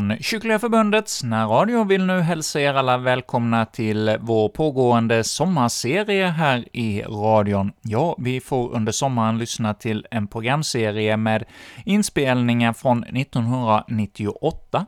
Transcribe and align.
från 0.00 0.16
Kyrkliga 0.20 0.58
Förbundets 0.58 1.22
närradio 1.22 1.84
vill 1.84 2.06
nu 2.06 2.20
hälsa 2.20 2.60
er 2.60 2.74
alla 2.74 2.98
välkomna 2.98 3.66
till 3.66 4.16
vår 4.20 4.48
pågående 4.48 5.24
sommarserie 5.24 6.26
här 6.26 6.64
i 6.72 7.02
radion. 7.02 7.72
Ja, 7.82 8.16
vi 8.18 8.40
får 8.40 8.74
under 8.74 8.92
sommaren 8.92 9.38
lyssna 9.38 9.74
till 9.74 10.06
en 10.10 10.26
programserie 10.26 11.16
med 11.16 11.44
inspelningar 11.84 12.72
från 12.72 13.04
1998, 13.04 14.86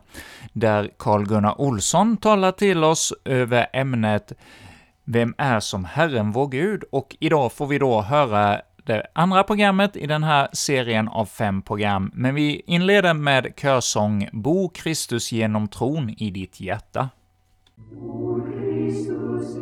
där 0.52 0.90
Carl-Gunnar 0.98 1.60
Olsson 1.60 2.16
talar 2.16 2.52
till 2.52 2.84
oss 2.84 3.12
över 3.24 3.66
ämnet 3.72 4.32
”Vem 5.04 5.34
är 5.38 5.60
som 5.60 5.84
Herren 5.84 6.32
vår 6.32 6.48
Gud?” 6.48 6.84
och 6.92 7.16
idag 7.20 7.52
får 7.52 7.66
vi 7.66 7.78
då 7.78 8.02
höra 8.02 8.60
det 8.84 9.06
andra 9.12 9.42
programmet 9.42 9.96
i 9.96 10.06
den 10.06 10.22
här 10.24 10.48
serien 10.52 11.08
av 11.08 11.26
fem 11.26 11.62
program, 11.62 12.10
men 12.14 12.34
vi 12.34 12.62
inleder 12.66 13.14
med 13.14 13.52
körsång 13.56 14.28
”Bo 14.32 14.68
Kristus 14.68 15.32
genom 15.32 15.68
tron 15.68 16.10
i 16.10 16.30
ditt 16.30 16.60
hjärta”. 16.60 17.08
Bo 17.76 18.40
Kristus 18.40 19.56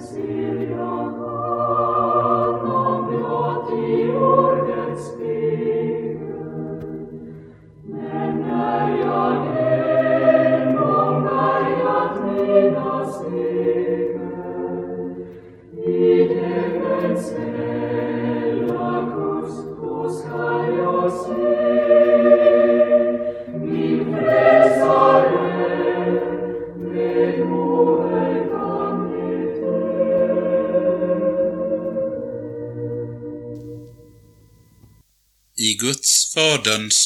Här 0.00 1.09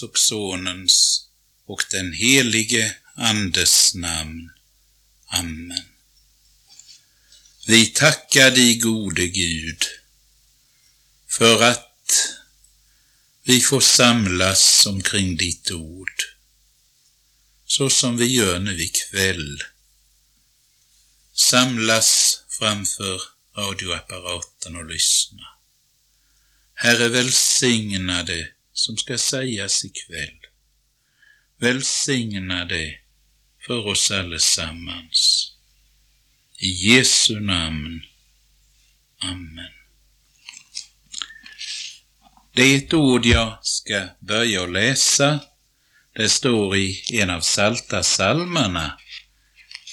och 0.04 0.18
Sonens 0.18 1.28
och 1.66 1.84
den 1.90 2.12
helige 2.12 2.96
Andes 3.16 3.94
namn. 3.94 4.50
Amen. 5.26 5.84
Vi 7.66 7.86
tackar 7.86 8.50
dig 8.50 8.78
gode 8.78 9.26
Gud 9.26 9.82
för 11.28 11.62
att 11.62 11.90
vi 13.42 13.60
får 13.60 13.80
samlas 13.80 14.86
omkring 14.86 15.36
ditt 15.36 15.70
ord, 15.70 16.22
så 17.66 17.90
som 17.90 18.16
vi 18.16 18.26
gör 18.26 18.58
nu 18.58 18.82
ikväll. 18.82 19.62
Samlas 21.32 22.40
framför 22.48 23.22
radioapparaten 23.56 24.76
och 24.76 24.90
lyssna. 24.90 25.46
Herre, 26.74 27.08
välsignade 27.08 28.53
som 28.74 28.96
ska 28.96 29.18
sägas 29.18 29.84
ikväll. 29.84 30.38
Välsigna 31.58 32.64
det 32.64 32.98
för 33.66 33.86
oss 33.86 34.10
allesammans. 34.10 35.50
I 36.58 36.66
Jesu 36.66 37.40
namn. 37.40 38.02
Amen. 39.18 39.72
Det 42.54 42.62
är 42.62 42.78
ett 42.78 42.94
ord 42.94 43.26
jag 43.26 43.58
ska 43.62 44.08
börja 44.20 44.62
att 44.62 44.72
läsa. 44.72 45.40
Det 46.14 46.28
står 46.28 46.76
i 46.76 47.02
en 47.12 47.30
av 47.30 47.40
salta 47.40 48.02
salmerna. 48.02 48.98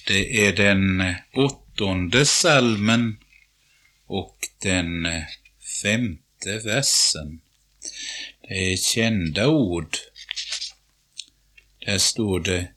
Det 0.07 0.47
är 0.47 0.55
den 0.55 1.15
åttonde 1.33 2.25
salmen 2.25 3.17
och 4.05 4.37
den 4.61 5.07
femte 5.83 6.59
versen. 6.59 7.41
Det 8.51 8.73
är 8.73 8.77
kända 8.77 9.47
ord. 9.47 9.97
Där 11.85 11.97
står 11.97 12.39
det 12.39 12.67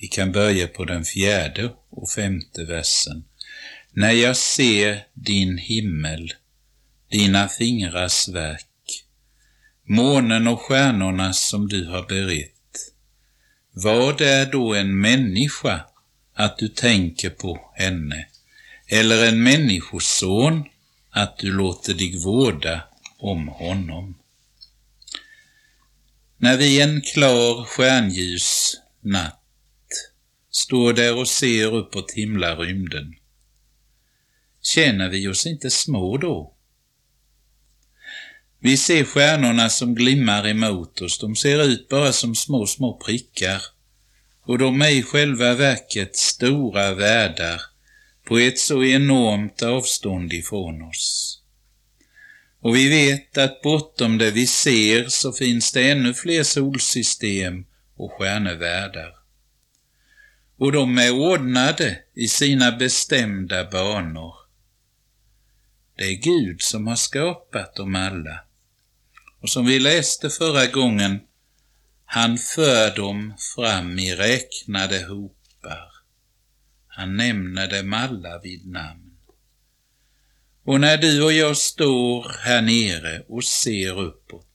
vi 0.00 0.06
kan 0.08 0.32
börja 0.32 0.68
på 0.68 0.84
den 0.84 1.04
fjärde 1.04 1.74
och 1.90 2.10
femte 2.10 2.64
versen. 2.64 3.24
När 3.92 4.10
jag 4.10 4.36
ser 4.36 5.06
din 5.14 5.58
himmel, 5.58 6.32
dina 7.10 7.48
fingrars 7.48 8.28
verk, 8.28 9.04
månen 9.84 10.48
och 10.48 10.60
stjärnorna 10.60 11.32
som 11.32 11.68
du 11.68 11.84
har 11.84 12.02
berett, 12.02 12.92
vad 13.72 14.20
är 14.20 14.46
då 14.46 14.74
en 14.74 15.00
människa 15.00 15.80
att 16.34 16.58
du 16.58 16.68
tänker 16.68 17.30
på 17.30 17.72
henne, 17.74 18.26
eller 18.86 19.28
en 19.28 19.42
människoson 19.42 20.64
att 21.10 21.38
du 21.38 21.52
låter 21.52 21.94
dig 21.94 22.18
vårda 22.24 22.80
om 23.18 23.48
honom? 23.48 24.18
När 26.40 26.56
vi 26.56 26.80
en 26.80 27.00
klar 27.00 27.64
stjärnljus 27.64 28.76
natt 29.00 29.42
står 30.50 30.92
där 30.92 31.16
och 31.16 31.28
ser 31.28 31.74
uppåt 31.74 32.10
himlarymden. 32.10 33.14
Känner 34.62 35.08
vi 35.08 35.28
oss 35.28 35.46
inte 35.46 35.70
små 35.70 36.16
då? 36.16 36.54
Vi 38.58 38.76
ser 38.76 39.04
stjärnorna 39.04 39.68
som 39.68 39.94
glimmar 39.94 40.46
emot 40.48 41.00
oss, 41.00 41.18
de 41.18 41.36
ser 41.36 41.64
ut 41.64 41.88
bara 41.88 42.12
som 42.12 42.34
små, 42.34 42.66
små 42.66 42.98
prickar 42.98 43.62
och 44.42 44.58
de 44.58 44.82
är 44.82 44.90
i 44.90 45.02
själva 45.02 45.54
verket 45.54 46.16
stora 46.16 46.94
världar 46.94 47.60
på 48.24 48.38
ett 48.38 48.58
så 48.58 48.84
enormt 48.84 49.62
avstånd 49.62 50.32
ifrån 50.32 50.82
oss. 50.82 51.37
Och 52.68 52.76
vi 52.76 52.88
vet 52.88 53.38
att 53.38 53.62
bortom 53.62 54.18
det 54.18 54.30
vi 54.30 54.46
ser 54.46 55.08
så 55.08 55.32
finns 55.32 55.72
det 55.72 55.90
ännu 55.90 56.14
fler 56.14 56.42
solsystem 56.42 57.64
och 57.96 58.12
stjärnevärldar 58.12 59.18
och 60.58 60.72
de 60.72 60.98
är 60.98 61.10
ordnade 61.10 61.98
i 62.14 62.28
sina 62.28 62.72
bestämda 62.72 63.64
banor. 63.64 64.34
Det 65.96 66.04
är 66.04 66.14
Gud 66.14 66.62
som 66.62 66.86
har 66.86 66.96
skapat 66.96 67.76
dem 67.76 67.94
alla. 67.94 68.40
Och 69.40 69.50
som 69.50 69.66
vi 69.66 69.78
läste 69.78 70.30
förra 70.30 70.66
gången, 70.66 71.20
han 72.04 72.38
för 72.38 72.96
dem 72.96 73.34
fram 73.56 73.98
i 73.98 74.14
räknade 74.14 75.04
hopar. 75.04 75.92
Han 76.86 77.16
nämner 77.16 77.70
dem 77.70 77.92
alla 77.92 78.38
vid 78.38 78.66
namn. 78.66 79.07
Och 80.68 80.80
när 80.80 80.96
du 80.96 81.22
och 81.22 81.32
jag 81.32 81.56
står 81.56 82.32
här 82.44 82.62
nere 82.62 83.22
och 83.28 83.44
ser 83.44 84.00
uppåt, 84.00 84.46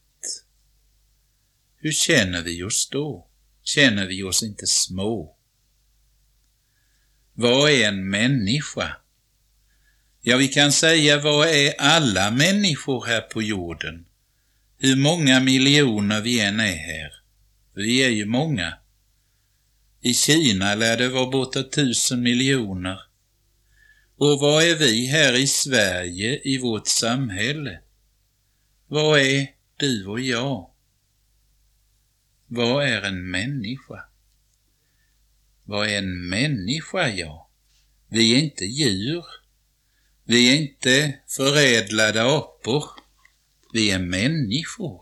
hur 1.78 1.92
känner 1.92 2.42
vi 2.42 2.64
oss 2.64 2.90
då? 2.92 3.28
Känner 3.64 4.06
vi 4.06 4.24
oss 4.24 4.44
inte 4.44 4.68
små? 4.68 5.38
Vad 7.34 7.72
är 7.72 7.88
en 7.88 8.10
människa? 8.10 8.96
Ja, 10.22 10.38
vi 10.38 10.48
kan 10.48 10.72
säga 10.72 11.20
vad 11.20 11.48
är 11.48 11.74
alla 11.82 12.32
människor 12.32 13.06
här 13.06 13.22
på 13.22 13.42
jorden? 13.42 14.06
Hur 14.78 14.96
många 14.96 15.40
miljoner 15.40 16.22
vi 16.22 16.40
än 16.40 16.60
är 16.60 16.76
här. 16.76 17.12
Vi 17.76 18.04
är 18.04 18.10
ju 18.10 18.26
många. 18.26 18.74
I 20.02 20.14
Kina 20.14 20.76
lär 20.76 20.98
det 20.98 21.10
vara 21.10 21.30
bortåt 21.30 21.72
tusen 21.72 22.22
miljoner. 22.22 23.13
Och 24.18 24.40
vad 24.40 24.64
är 24.64 24.76
vi 24.76 25.06
här 25.06 25.34
i 25.34 25.48
Sverige 25.48 26.42
i 26.44 26.58
vårt 26.58 26.88
samhälle? 26.88 27.80
Vad 28.88 29.20
är 29.20 29.48
du 29.78 30.08
och 30.08 30.20
jag? 30.20 30.70
Vad 32.48 32.86
är 32.86 33.02
en 33.02 33.30
människa? 33.30 34.06
Vad 35.64 35.88
är 35.88 35.98
en 35.98 36.30
människa, 36.30 37.10
ja? 37.10 37.50
Vi 38.08 38.34
är 38.34 38.40
inte 38.40 38.66
djur. 38.66 39.26
Vi 40.24 40.52
är 40.52 40.62
inte 40.62 41.20
förädlade 41.28 42.24
apor. 42.24 42.84
Vi 43.74 43.92
är 43.92 44.00
människor. 44.00 45.02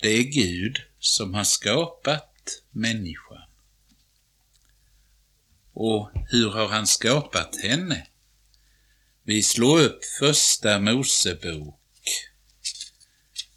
Det 0.00 0.08
är 0.08 0.22
Gud 0.22 0.76
som 0.98 1.34
har 1.34 1.44
skapat 1.44 2.62
människan. 2.70 3.31
Och 5.72 6.10
hur 6.28 6.50
har 6.50 6.68
han 6.68 6.86
skapat 6.86 7.56
henne? 7.62 8.06
Vi 9.24 9.42
slår 9.42 9.80
upp 9.80 10.04
första 10.18 10.78
Mosebok, 10.78 11.78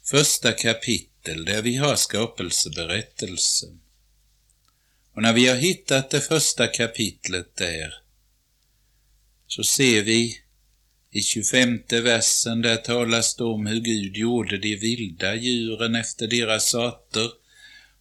första 0.04 0.52
kapitel 0.52 1.44
där 1.44 1.62
vi 1.62 1.76
har 1.76 1.96
skapelseberättelsen. 1.96 3.80
Och 5.14 5.22
när 5.22 5.32
vi 5.32 5.46
har 5.46 5.56
hittat 5.56 6.10
det 6.10 6.20
första 6.20 6.66
kapitlet 6.66 7.56
där 7.56 7.94
så 9.46 9.64
ser 9.64 10.02
vi 10.02 10.40
i 11.10 11.22
25 11.22 11.82
versen 11.90 12.62
där 12.62 12.76
talas 12.76 13.36
det 13.36 13.44
om 13.44 13.66
hur 13.66 13.80
Gud 13.80 14.16
gjorde 14.16 14.58
de 14.58 14.76
vilda 14.76 15.34
djuren 15.34 15.94
efter 15.94 16.26
deras 16.26 16.74
arter 16.74 17.30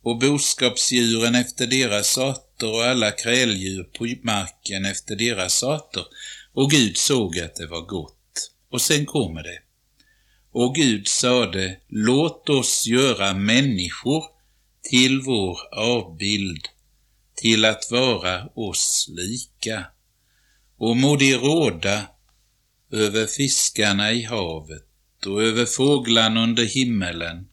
och 0.02 0.20
boskapsdjuren 0.20 1.36
efter 1.36 1.68
deras 1.68 2.18
arter 2.18 2.45
och 2.64 2.86
alla 2.86 3.12
kräldjur 3.12 3.84
på 3.84 4.16
marken 4.24 4.86
efter 4.86 5.16
deras 5.16 5.64
arter. 5.64 6.06
Och 6.54 6.72
Gud 6.72 6.98
såg 6.98 7.40
att 7.40 7.56
det 7.56 7.68
var 7.68 7.82
gott. 7.82 8.52
Och 8.70 8.82
sen 8.82 9.06
kommer 9.06 9.44
det. 9.44 9.60
Och 10.52 10.76
Gud 10.76 11.08
sade, 11.08 11.78
låt 11.88 12.50
oss 12.50 12.88
göra 12.88 13.34
människor 13.34 14.24
till 14.82 15.22
vår 15.22 15.58
avbild, 15.72 16.68
till 17.36 17.66
att 17.66 17.92
vara 17.92 18.46
oss 18.46 19.10
lika. 19.10 19.86
Och 20.78 20.98
må 20.98 21.16
de 21.16 21.34
råda 21.34 22.08
över 22.92 23.26
fiskarna 23.26 24.12
i 24.12 24.24
havet 24.24 25.26
och 25.26 25.44
över 25.44 25.66
fåglarna 25.66 26.44
under 26.44 26.66
himmelen 26.66 27.48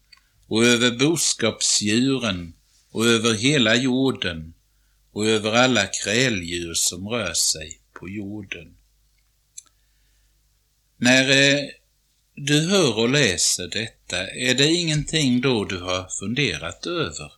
och 0.48 0.64
över 0.64 0.90
boskapsdjuren 0.90 2.54
och 2.92 3.06
över 3.06 3.34
hela 3.34 3.74
jorden 3.74 4.54
och 5.12 5.26
över 5.26 5.52
alla 5.52 5.86
kräldjur 5.86 6.74
som 6.74 7.08
rör 7.08 7.34
sig 7.34 7.80
på 7.92 8.08
jorden. 8.08 8.76
När 10.96 11.30
eh, 11.30 11.68
du 12.34 12.68
hör 12.68 12.98
och 12.98 13.08
läser 13.08 13.68
detta, 13.68 14.30
är 14.30 14.54
det 14.54 14.66
ingenting 14.66 15.40
då 15.40 15.64
du 15.64 15.78
har 15.78 16.08
funderat 16.20 16.86
över? 16.86 17.32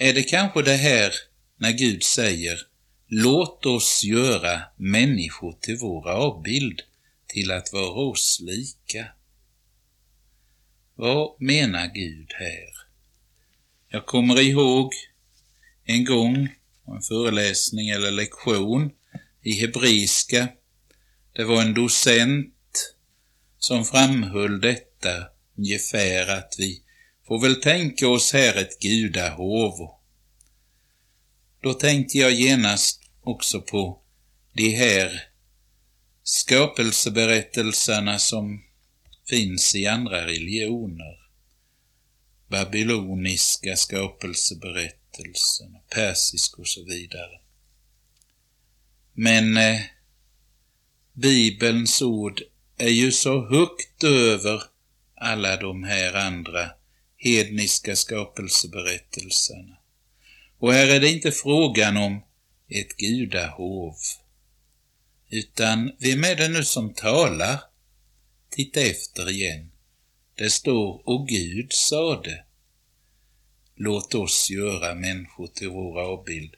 Är 0.00 0.14
det 0.14 0.22
kanske 0.22 0.62
det 0.62 0.76
här 0.76 1.12
när 1.56 1.72
Gud 1.72 2.02
säger 2.02 2.66
Låt 3.14 3.66
oss 3.66 4.04
göra 4.04 4.62
människor 4.76 5.52
till 5.60 5.76
vår 5.76 6.08
avbild, 6.08 6.82
till 7.26 7.50
att 7.50 7.72
vara 7.72 8.10
oss 8.10 8.40
lika. 8.42 9.06
Vad 10.94 11.42
menar 11.42 11.86
Gud 11.94 12.32
här? 12.32 12.68
Jag 13.88 14.06
kommer 14.06 14.40
ihåg 14.40 14.92
en 15.84 16.04
gång 16.04 16.48
en 16.86 17.02
föreläsning 17.02 17.88
eller 17.88 18.10
lektion 18.10 18.90
i 19.42 19.52
hebreiska. 19.52 20.48
Det 21.32 21.44
var 21.44 21.62
en 21.62 21.74
docent 21.74 22.94
som 23.58 23.84
framhöll 23.84 24.60
detta 24.60 25.26
ungefär 25.58 26.38
att 26.38 26.54
vi 26.58 26.82
får 27.26 27.40
väl 27.40 27.60
tänka 27.60 28.08
oss 28.08 28.32
här 28.32 28.56
ett 28.56 28.80
gudahov. 28.80 29.90
Då 31.62 31.74
tänkte 31.74 32.18
jag 32.18 32.32
genast 32.32 33.02
också 33.20 33.60
på 33.60 34.02
de 34.52 34.70
här 34.70 35.22
skapelseberättelserna 36.22 38.18
som 38.18 38.62
finns 39.28 39.74
i 39.74 39.86
andra 39.86 40.26
religioner. 40.26 41.18
Babyloniska 42.48 43.76
skapelseberättelser 43.76 45.01
berättelsen, 45.12 45.76
persisk 45.90 46.58
och 46.58 46.68
så 46.68 46.84
vidare. 46.84 47.40
Men 49.12 49.56
eh, 49.56 49.80
Bibelns 51.12 52.02
ord 52.02 52.42
är 52.78 52.88
ju 52.88 53.12
så 53.12 53.48
högt 53.48 54.04
över 54.04 54.62
alla 55.14 55.56
de 55.56 55.84
här 55.84 56.14
andra 56.14 56.70
hedniska 57.16 57.96
skapelseberättelserna. 57.96 59.76
Och 60.58 60.72
här 60.72 60.88
är 60.88 61.00
det 61.00 61.10
inte 61.10 61.32
frågan 61.32 61.96
om 61.96 62.22
ett 62.68 62.96
gudahov. 62.96 63.96
Utan 65.30 65.92
vem 65.98 66.24
är 66.24 66.36
det 66.36 66.48
nu 66.48 66.64
som 66.64 66.94
talar? 66.94 67.60
Titta 68.50 68.80
efter 68.80 69.30
igen. 69.30 69.72
Det 70.34 70.50
står, 70.50 71.08
och 71.08 71.28
Gud 71.28 71.72
sade. 71.72 72.44
Låt 73.84 74.14
oss 74.14 74.50
göra 74.50 74.94
människor 74.94 75.46
till 75.46 75.68
vår 75.68 76.00
avbild. 76.00 76.54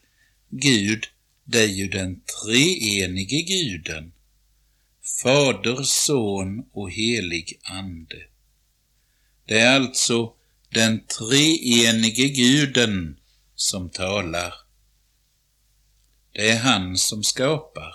Gud, 0.50 1.06
det 1.44 1.61
är 1.61 1.69
ju 1.69 1.88
den 1.88 2.21
treenige 2.21 3.43
guden. 3.43 4.12
Fader, 5.23 5.82
Son 5.82 6.65
och 6.73 6.91
helig 6.91 7.61
Ande. 7.62 8.26
Det 9.47 9.59
är 9.59 9.76
alltså 9.76 10.32
den 10.69 11.06
treenige 11.06 12.29
guden 12.29 13.20
som 13.55 13.91
talar. 13.91 14.55
Det 16.32 16.51
är 16.51 16.58
han 16.58 16.96
som 16.96 17.22
skapar. 17.22 17.94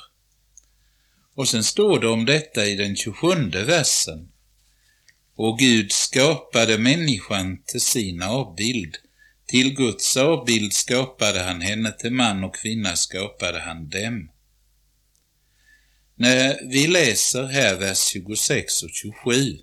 Och 1.36 1.50
sen 1.50 1.64
står 1.64 2.00
det 2.00 2.08
om 2.08 2.26
detta 2.26 2.66
i 2.66 2.76
den 2.76 2.96
27 2.96 3.50
versen. 3.50 4.32
Och 5.36 5.60
Gud 5.60 5.92
skapade 5.92 6.78
människan 6.78 7.64
till 7.66 7.82
sin 7.82 8.22
avbild. 8.22 8.98
Till 9.50 9.76
Guds 9.76 10.18
avbild 10.18 10.74
skapade 10.74 11.40
han 11.40 11.62
henne, 11.62 11.92
till 11.92 12.12
man 12.12 12.44
och 12.44 12.56
kvinna 12.56 12.96
skapade 12.96 13.60
han 13.60 13.90
dem. 13.90 14.32
När 16.16 16.70
vi 16.70 16.88
läser 16.88 17.44
här 17.44 17.76
vers 17.76 17.98
26 17.98 18.84
och 18.84 18.90
27 18.94 19.58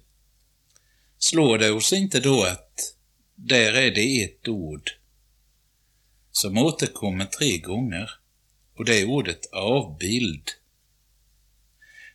slår 1.19 1.59
det 1.59 1.71
oss 1.71 1.93
inte 1.93 2.21
då 2.21 2.43
att 2.45 2.95
där 3.35 3.73
är 3.73 3.91
det 3.91 4.25
ett 4.25 4.49
ord 4.49 4.91
som 6.33 6.59
återkommer 6.59 7.25
tre 7.25 7.59
gånger 7.59 8.11
och 8.77 8.85
det 8.85 9.01
är 9.01 9.05
ordet 9.05 9.47
avbild. 9.53 10.51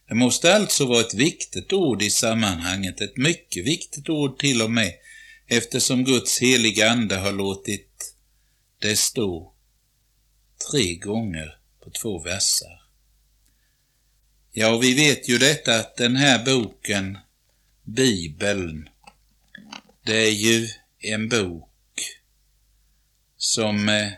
Det 0.07 0.15
måste 0.15 0.55
alltså 0.55 0.85
vara 0.85 1.01
ett 1.01 1.13
viktigt 1.13 1.73
ord 1.73 2.01
i 2.01 2.09
sammanhanget, 2.09 3.01
ett 3.01 3.17
mycket 3.17 3.65
viktigt 3.65 4.09
ord 4.09 4.39
till 4.39 4.61
och 4.61 4.71
med, 4.71 4.93
eftersom 5.51 6.03
Guds 6.03 6.39
heliga 6.39 6.89
Ande 6.91 7.15
har 7.15 7.31
låtit 7.31 8.15
det 8.79 8.95
stå 8.95 9.53
tre 10.71 10.95
gånger 10.95 11.57
på 11.83 11.89
två 11.89 12.19
versar. 12.19 12.81
Ja, 14.51 14.77
vi 14.77 14.93
vet 14.93 15.29
ju 15.29 15.37
detta 15.37 15.79
att 15.79 15.97
den 15.97 16.15
här 16.15 16.45
boken, 16.45 17.17
Bibeln, 17.83 18.89
det 20.03 20.27
är 20.27 20.31
ju 20.31 20.69
en 20.99 21.29
bok 21.29 22.01
som 23.37 23.89
eh, 23.89 24.11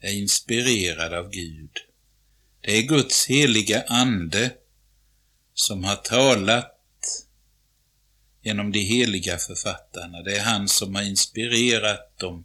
är 0.00 0.12
inspirerad 0.12 1.14
av 1.14 1.30
Gud. 1.30 1.70
Det 2.60 2.78
är 2.78 2.82
Guds 2.82 3.26
heliga 3.26 3.82
Ande 3.82 4.50
som 5.54 5.84
har 5.84 5.96
talat 5.96 6.79
genom 8.42 8.72
de 8.72 8.78
heliga 8.78 9.38
författarna. 9.38 10.22
Det 10.22 10.36
är 10.36 10.42
han 10.42 10.68
som 10.68 10.94
har 10.94 11.02
inspirerat 11.02 12.18
dem 12.18 12.44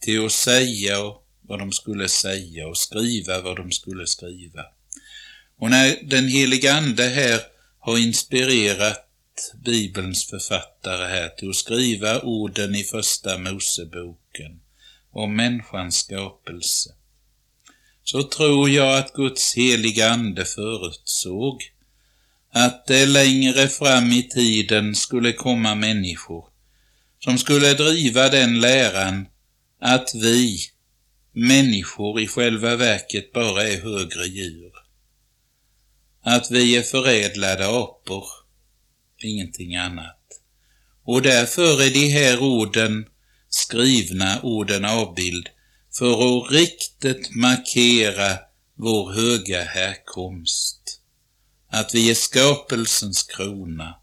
till 0.00 0.26
att 0.26 0.32
säga 0.32 0.96
vad 1.42 1.58
de 1.58 1.72
skulle 1.72 2.08
säga 2.08 2.68
och 2.68 2.78
skriva 2.78 3.40
vad 3.40 3.56
de 3.56 3.72
skulle 3.72 4.06
skriva. 4.06 4.64
Och 5.58 5.70
när 5.70 5.98
den 6.02 6.28
heliga 6.28 6.74
Ande 6.74 7.04
här 7.04 7.40
har 7.78 7.98
inspirerat 7.98 9.02
Bibelns 9.64 10.24
författare 10.24 11.06
här 11.06 11.28
till 11.28 11.50
att 11.50 11.56
skriva 11.56 12.20
orden 12.20 12.74
i 12.74 12.84
Första 12.84 13.38
Moseboken, 13.38 14.60
om 15.12 15.36
människans 15.36 15.96
skapelse, 15.96 16.94
så 18.04 18.22
tror 18.22 18.70
jag 18.70 18.98
att 18.98 19.12
Guds 19.12 19.54
heliga 19.54 20.10
Ande 20.10 20.44
förutsåg 20.44 21.62
att 22.56 22.86
det 22.86 23.06
längre 23.06 23.68
fram 23.68 24.12
i 24.12 24.22
tiden 24.22 24.94
skulle 24.94 25.32
komma 25.32 25.74
människor 25.74 26.44
som 27.24 27.38
skulle 27.38 27.74
driva 27.74 28.28
den 28.28 28.60
läran 28.60 29.26
att 29.80 30.10
vi, 30.14 30.58
människor, 31.32 32.20
i 32.20 32.26
själva 32.26 32.76
verket 32.76 33.32
bara 33.32 33.62
är 33.62 33.80
högre 33.80 34.26
djur. 34.26 34.72
Att 36.22 36.50
vi 36.50 36.76
är 36.76 36.82
förädlade 36.82 37.66
apor, 37.66 38.26
ingenting 39.22 39.76
annat. 39.76 40.20
Och 41.04 41.22
därför 41.22 41.82
är 41.82 41.90
de 41.90 42.08
här 42.08 42.42
orden 42.42 43.06
skrivna 43.48 44.40
orden 44.42 44.84
avbild 44.84 45.48
för 45.98 46.12
att 46.12 46.52
riktigt 46.52 47.34
markera 47.34 48.38
vår 48.74 49.12
höga 49.12 49.64
härkomst, 49.64 51.00
att 51.76 51.94
vi 51.94 52.10
är 52.10 52.14
skapelsens 52.14 53.22
krona. 53.22 53.94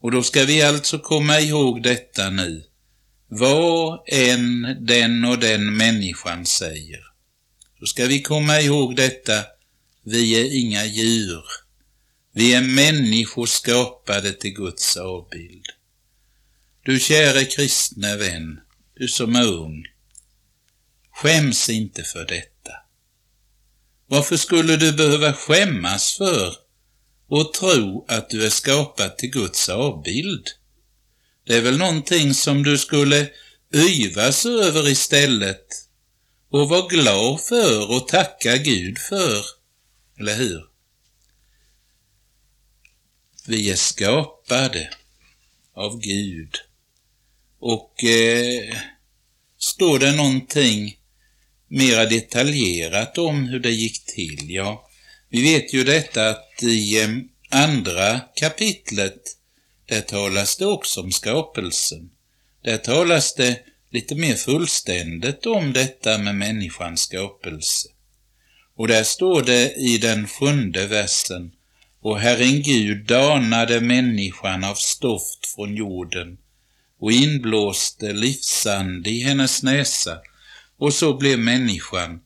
Och 0.00 0.10
då 0.10 0.22
ska 0.22 0.44
vi 0.44 0.62
alltså 0.62 0.98
komma 0.98 1.40
ihåg 1.40 1.82
detta 1.82 2.30
nu. 2.30 2.64
Vad 3.28 4.00
än 4.06 4.76
den 4.86 5.24
och 5.24 5.38
den 5.38 5.76
människan 5.76 6.46
säger, 6.46 7.00
Då 7.80 7.86
ska 7.86 8.06
vi 8.06 8.22
komma 8.22 8.60
ihåg 8.60 8.96
detta. 8.96 9.44
Vi 10.02 10.40
är 10.40 10.60
inga 10.60 10.84
djur. 10.84 11.44
Vi 12.32 12.54
är 12.54 12.62
människor 12.62 13.46
skapade 13.46 14.32
till 14.32 14.54
Guds 14.54 14.96
avbild. 14.96 15.66
Du 16.82 17.00
käre 17.00 17.44
kristne 17.44 18.16
vän, 18.16 18.60
du 18.94 19.08
som 19.08 19.36
är 19.36 19.46
ung, 19.46 19.84
skäms 21.10 21.68
inte 21.68 22.02
för 22.02 22.24
detta. 22.24 22.55
Varför 24.06 24.36
skulle 24.36 24.76
du 24.76 24.92
behöva 24.92 25.32
skämmas 25.32 26.16
för 26.16 26.56
och 27.28 27.52
tro 27.54 28.04
att 28.08 28.30
du 28.30 28.46
är 28.46 28.50
skapad 28.50 29.18
till 29.18 29.30
Guds 29.30 29.68
avbild? 29.68 30.46
Det 31.46 31.56
är 31.56 31.62
väl 31.62 31.78
någonting 31.78 32.34
som 32.34 32.62
du 32.62 32.78
skulle 32.78 33.30
yvas 33.74 34.46
över 34.46 34.88
istället 34.88 35.66
och 36.50 36.68
vara 36.68 36.88
glad 36.88 37.40
för 37.40 37.90
och 37.90 38.08
tacka 38.08 38.56
Gud 38.56 38.98
för, 38.98 39.44
eller 40.20 40.36
hur? 40.36 40.64
Vi 43.46 43.70
är 43.70 43.76
skapade 43.76 44.90
av 45.74 46.00
Gud 46.00 46.54
och 47.60 48.04
eh, 48.04 48.76
står 49.58 49.98
det 49.98 50.12
någonting 50.12 50.98
mera 51.68 52.06
detaljerat 52.06 53.18
om 53.18 53.48
hur 53.48 53.60
det 53.60 53.70
gick 53.70 54.04
till? 54.04 54.50
Ja, 54.50 54.88
vi 55.28 55.42
vet 55.42 55.74
ju 55.74 55.84
detta 55.84 56.28
att 56.28 56.62
i 56.62 57.08
andra 57.50 58.20
kapitlet 58.20 59.22
där 59.86 60.00
talas 60.00 60.56
det 60.56 60.66
också 60.66 61.00
om 61.00 61.12
skapelsen. 61.12 62.10
Där 62.62 62.76
talas 62.76 63.34
det 63.34 63.60
lite 63.90 64.14
mer 64.14 64.34
fullständigt 64.34 65.46
om 65.46 65.72
detta 65.72 66.18
med 66.18 66.34
människans 66.34 67.00
skapelse. 67.00 67.88
Och 68.76 68.88
där 68.88 69.02
står 69.02 69.42
det 69.42 69.74
i 69.74 69.98
den 69.98 70.28
sjunde 70.28 70.86
versen 70.86 71.52
och 72.00 72.18
Herren 72.18 72.62
Gud 72.62 73.06
danade 73.06 73.80
människan 73.80 74.64
av 74.64 74.74
stoft 74.74 75.46
från 75.46 75.76
jorden 75.76 76.38
och 77.00 77.12
inblåste 77.12 78.12
livsand 78.12 79.06
i 79.06 79.20
hennes 79.20 79.62
näsa 79.62 80.18
och 80.76 80.94
så 80.94 81.16
blev 81.16 81.38
människan 81.38 82.20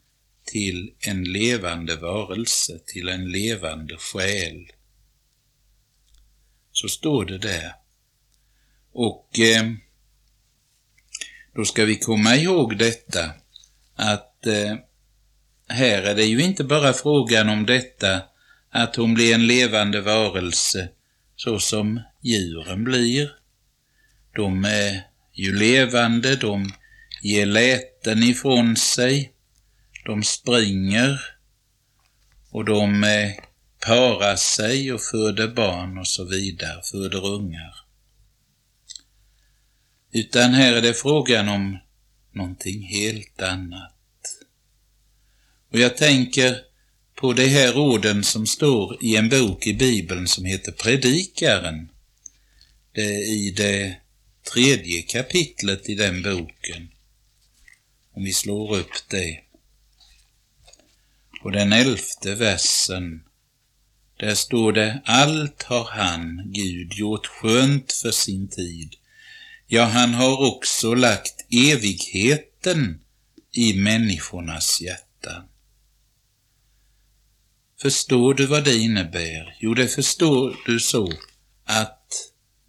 till 0.45 0.95
en 0.99 1.25
levande 1.25 1.97
varelse, 1.97 2.79
till 2.87 3.09
en 3.09 3.31
levande 3.31 3.97
själ. 3.97 4.67
Så 6.73 6.89
står 6.89 7.25
det 7.25 7.39
där. 7.39 7.73
Och 8.93 9.39
eh, 9.39 9.73
då 11.55 11.65
ska 11.65 11.85
vi 11.85 11.97
komma 11.99 12.37
ihåg 12.37 12.79
detta 12.79 13.31
att 13.95 14.47
eh, 14.47 14.77
här 15.69 16.03
är 16.03 16.15
det 16.15 16.25
ju 16.25 16.43
inte 16.43 16.65
bara 16.65 16.93
frågan 16.93 17.49
om 17.49 17.67
detta 17.67 18.23
att 18.71 18.97
hon 18.97 19.15
blir 19.15 19.35
en 19.35 19.47
levande 19.47 20.01
varelse 20.01 20.89
så 21.37 21.59
som 21.59 22.01
djuren 22.23 22.85
blir. 22.85 23.31
De 24.37 24.65
är 24.65 25.03
ju 25.33 25.59
levande, 25.59 26.37
de 26.37 26.73
ger 27.23 27.47
läten 27.47 28.23
ifrån 28.23 28.77
sig, 28.77 29.33
de 30.05 30.23
springer 30.23 31.21
och 32.51 32.65
de 32.65 33.05
eh, 33.05 33.33
parar 33.87 34.37
sig 34.37 34.93
och 34.93 35.01
föder 35.01 35.49
barn 35.49 35.99
och 35.99 36.09
så 36.09 36.25
vidare, 36.25 36.83
föder 36.83 37.27
ungar. 37.27 37.75
Utan 40.13 40.55
här 40.55 40.73
är 40.73 40.83
det 40.83 40.95
frågan 40.95 41.49
om 41.49 41.79
någonting 42.33 42.83
helt 42.83 43.43
annat. 43.43 43.95
Och 45.73 45.79
jag 45.79 45.97
tänker 45.97 46.57
på 47.15 47.33
de 47.33 47.47
här 47.47 47.77
orden 47.79 48.25
som 48.25 48.47
står 48.47 49.05
i 49.05 49.17
en 49.17 49.29
bok 49.29 49.67
i 49.67 49.75
Bibeln 49.75 50.27
som 50.29 50.45
heter 50.45 50.73
Predikaren. 50.73 51.89
Det 52.93 53.03
är 53.03 53.33
i 53.33 53.51
det 53.51 53.97
tredje 54.53 55.03
kapitlet 55.03 55.89
i 55.89 55.95
den 55.95 56.23
boken. 56.23 56.90
Om 58.13 58.25
vi 58.25 58.33
slår 58.33 58.77
upp 58.77 59.09
det. 59.09 59.41
Och 61.43 61.53
den 61.53 61.73
elfte 61.73 62.35
versen, 62.35 63.25
där 64.17 64.35
står 64.35 64.73
det 64.73 65.03
Allt 65.05 65.63
har 65.63 65.85
han, 65.85 66.43
Gud, 66.53 66.93
gjort 66.93 67.27
skönt 67.27 67.93
för 67.93 68.11
sin 68.11 68.49
tid. 68.49 68.97
Ja, 69.67 69.85
han 69.85 70.15
har 70.15 70.55
också 70.55 70.95
lagt 70.95 71.35
evigheten 71.51 73.01
i 73.53 73.75
människornas 73.75 74.81
hjärtan. 74.81 75.45
Förstår 77.83 78.35
du 78.35 78.47
vad 78.47 78.65
det 78.65 78.77
innebär? 78.77 79.57
Jo, 79.61 79.75
det 79.75 79.89
förstår 79.89 80.57
du 80.67 80.81
så 80.81 81.13
att 81.65 82.13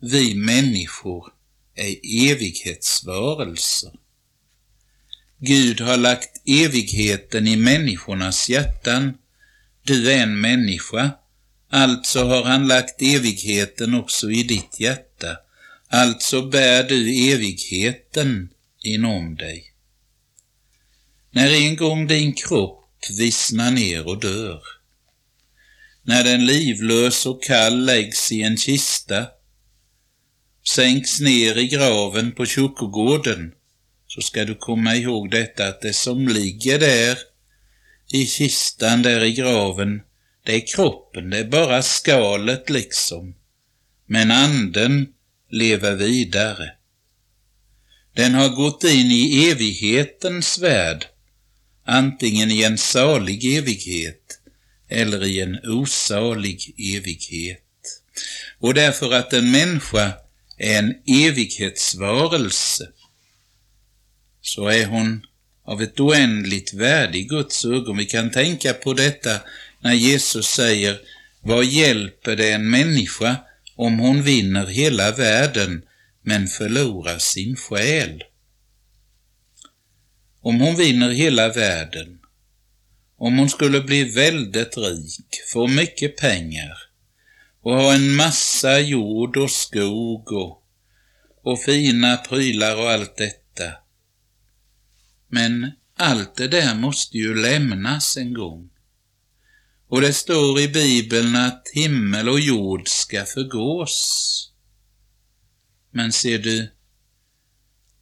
vi 0.01 0.35
människor 0.35 1.33
är 1.75 1.95
evighetsvarelser. 2.31 3.91
Gud 5.43 5.81
har 5.81 5.97
lagt 5.97 6.41
evigheten 6.45 7.47
i 7.47 7.55
människornas 7.55 8.49
hjärtan. 8.49 9.17
Du 9.83 10.11
är 10.11 10.23
en 10.23 10.41
människa, 10.41 11.11
alltså 11.69 12.23
har 12.23 12.43
han 12.43 12.67
lagt 12.67 13.01
evigheten 13.01 13.93
också 13.93 14.31
i 14.31 14.43
ditt 14.43 14.79
hjärta. 14.79 15.37
Alltså 15.87 16.41
bär 16.41 16.83
du 16.83 17.31
evigheten 17.31 18.49
inom 18.81 19.35
dig. 19.35 19.73
När 21.31 21.49
en 21.49 21.75
gång 21.75 22.07
din 22.07 22.33
kropp 22.33 23.05
vissnar 23.17 23.71
ner 23.71 24.07
och 24.07 24.19
dör, 24.19 24.61
när 26.03 26.23
den 26.23 26.45
livlös 26.45 27.25
och 27.25 27.43
kall 27.43 27.85
läggs 27.85 28.31
i 28.31 28.41
en 28.41 28.57
kista, 28.57 29.25
sänks 30.75 31.19
ner 31.19 31.57
i 31.57 31.67
graven 31.67 32.31
på 32.31 32.45
kyrkogården, 32.45 33.53
så 34.13 34.21
ska 34.21 34.45
du 34.45 34.55
komma 34.55 34.95
ihåg 34.95 35.31
detta 35.31 35.67
att 35.67 35.81
det 35.81 35.93
som 35.93 36.27
ligger 36.27 36.79
där 36.79 37.17
i 38.13 38.25
kistan, 38.25 39.01
där 39.01 39.23
i 39.23 39.33
graven, 39.33 40.01
det 40.45 40.55
är 40.55 40.67
kroppen, 40.67 41.29
det 41.29 41.37
är 41.37 41.43
bara 41.43 41.81
skalet 41.81 42.69
liksom. 42.69 43.35
Men 44.05 44.31
anden 44.31 45.07
lever 45.49 45.95
vidare. 45.95 46.71
Den 48.13 48.33
har 48.33 48.49
gått 48.49 48.83
in 48.83 49.11
i 49.11 49.49
evighetens 49.49 50.59
värld, 50.59 51.05
antingen 51.85 52.51
i 52.51 52.63
en 52.63 52.77
salig 52.77 53.57
evighet 53.57 54.39
eller 54.89 55.23
i 55.23 55.41
en 55.41 55.59
osalig 55.63 56.75
evighet. 56.95 58.01
Och 58.59 58.73
därför 58.73 59.11
att 59.11 59.33
en 59.33 59.51
människa 59.51 60.13
är 60.57 60.79
en 60.79 60.95
evighetsvarelse, 61.07 62.91
så 64.41 64.67
är 64.67 64.85
hon 64.85 65.25
av 65.65 65.81
ett 65.81 65.99
oändligt 65.99 66.73
värde 66.73 67.17
i 67.17 67.23
Guds 67.23 67.65
ögon. 67.65 67.97
Vi 67.97 68.05
kan 68.05 68.31
tänka 68.31 68.73
på 68.73 68.93
detta 68.93 69.39
när 69.79 69.93
Jesus 69.93 70.45
säger, 70.45 71.01
vad 71.41 71.65
hjälper 71.65 72.35
det 72.35 72.51
en 72.51 72.69
människa 72.69 73.35
om 73.75 73.99
hon 73.99 74.23
vinner 74.23 74.65
hela 74.65 75.11
världen 75.11 75.81
men 76.23 76.47
förlorar 76.47 77.17
sin 77.17 77.55
själ? 77.55 78.23
Om 80.41 80.61
hon 80.61 80.75
vinner 80.75 81.09
hela 81.09 81.49
världen, 81.49 82.19
om 83.17 83.37
hon 83.37 83.49
skulle 83.49 83.81
bli 83.81 84.03
väldigt 84.03 84.77
rik, 84.77 85.41
få 85.53 85.67
mycket 85.67 86.17
pengar 86.17 86.77
och 87.61 87.75
ha 87.75 87.93
en 87.93 88.15
massa 88.15 88.79
jord 88.79 89.37
och 89.37 89.51
skog 89.51 90.31
och, 90.31 90.63
och 91.43 91.61
fina 91.61 92.17
prylar 92.17 92.77
och 92.77 92.91
allt 92.91 93.17
detta. 93.17 93.71
Men 95.31 95.71
allt 95.95 96.35
det 96.35 96.47
där 96.47 96.75
måste 96.75 97.17
ju 97.17 97.35
lämnas 97.35 98.17
en 98.17 98.33
gång. 98.33 98.69
Och 99.87 100.01
det 100.01 100.13
står 100.13 100.59
i 100.59 100.67
Bibeln 100.67 101.35
att 101.35 101.67
himmel 101.73 102.29
och 102.29 102.39
jord 102.39 102.87
ska 102.87 103.25
förgås. 103.25 104.51
Men 105.91 106.11
ser 106.11 106.39
du, 106.39 106.71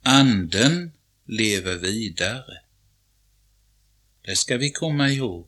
anden 0.04 0.92
lever 1.26 1.76
vidare. 1.76 2.62
Det 4.26 4.36
ska 4.36 4.58
vi 4.58 4.72
komma 4.72 5.10
ihåg. 5.10 5.48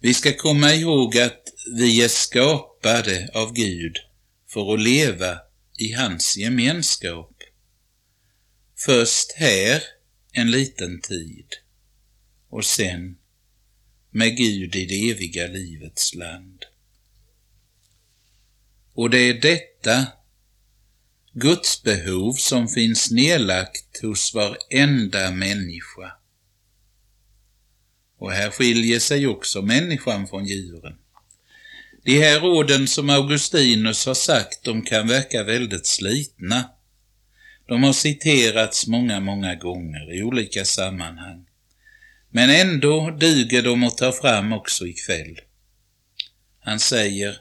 Vi 0.00 0.14
ska 0.14 0.32
komma 0.32 0.74
ihåg 0.74 1.18
att 1.18 1.42
vi 1.76 2.04
är 2.04 2.08
skapade 2.08 3.30
av 3.34 3.52
Gud 3.52 3.96
för 4.46 4.74
att 4.74 4.80
leva 4.80 5.38
i 5.78 5.92
hans 5.92 6.36
gemenskap. 6.36 7.32
Först 8.76 9.32
här 9.32 9.82
en 10.38 10.50
liten 10.50 11.00
tid 11.00 11.46
och 12.48 12.64
sen 12.64 13.16
med 14.10 14.36
Gud 14.36 14.76
i 14.76 14.86
det 14.86 15.10
eviga 15.10 15.46
livets 15.46 16.14
land. 16.14 16.64
Och 18.92 19.10
det 19.10 19.18
är 19.18 19.34
detta 19.34 20.06
Guds 21.32 21.82
behov 21.82 22.32
som 22.32 22.68
finns 22.68 23.10
nedlagt 23.10 24.02
hos 24.02 24.34
varenda 24.34 25.30
människa. 25.30 26.12
Och 28.18 28.32
här 28.32 28.50
skiljer 28.50 28.98
sig 28.98 29.26
också 29.26 29.62
människan 29.62 30.28
från 30.28 30.46
djuren. 30.46 30.98
De 32.02 32.20
här 32.20 32.40
råden 32.40 32.88
som 32.88 33.10
Augustinus 33.10 34.06
har 34.06 34.14
sagt, 34.14 34.64
de 34.64 34.82
kan 34.82 35.08
verka 35.08 35.42
väldigt 35.42 35.86
slitna. 35.86 36.70
De 37.66 37.82
har 37.82 37.92
citerats 37.92 38.86
många, 38.86 39.20
många 39.20 39.54
gånger 39.54 40.14
i 40.14 40.22
olika 40.22 40.64
sammanhang. 40.64 41.46
Men 42.30 42.50
ändå 42.50 43.10
duger 43.10 43.62
de 43.62 43.84
att 43.84 43.98
ta 43.98 44.12
fram 44.12 44.52
också 44.52 44.86
ikväll. 44.86 45.40
Han 46.60 46.80
säger, 46.80 47.38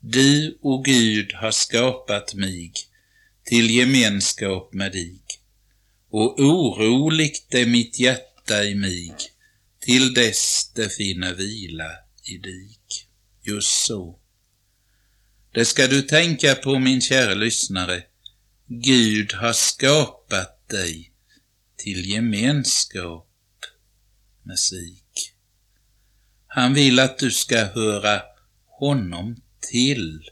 Du, 0.00 0.58
o 0.62 0.82
Gud, 0.82 1.32
har 1.34 1.50
skapat 1.50 2.34
mig 2.34 2.72
till 3.44 3.70
gemenskap 3.70 4.72
med 4.72 4.92
dig, 4.92 5.20
och 6.10 6.40
oroligt 6.40 7.54
är 7.54 7.66
mitt 7.66 8.00
hjärta 8.00 8.64
i 8.64 8.74
mig, 8.74 9.14
till 9.80 10.14
dess 10.14 10.72
det 10.74 10.88
finner 10.88 11.34
vila 11.34 11.90
i 12.24 12.38
dig. 12.38 12.70
Just 13.42 13.86
så. 13.86 14.18
Det 15.54 15.64
ska 15.64 15.86
du 15.86 16.02
tänka 16.02 16.54
på, 16.54 16.78
min 16.78 17.00
kära 17.00 17.34
lyssnare. 17.34 18.02
Gud 18.68 19.32
har 19.32 19.52
skapat 19.52 20.68
dig 20.68 21.12
till 21.76 22.10
gemenskap 22.10 23.28
musik. 24.42 25.34
Han 26.46 26.74
vill 26.74 26.98
att 26.98 27.18
du 27.18 27.30
ska 27.30 27.64
höra 27.64 28.22
honom 28.66 29.36
till. 29.70 30.30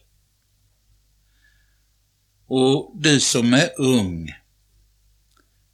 Och 2.47 2.93
du 2.95 3.21
som 3.21 3.55
är 3.55 3.71
ung, 3.77 4.35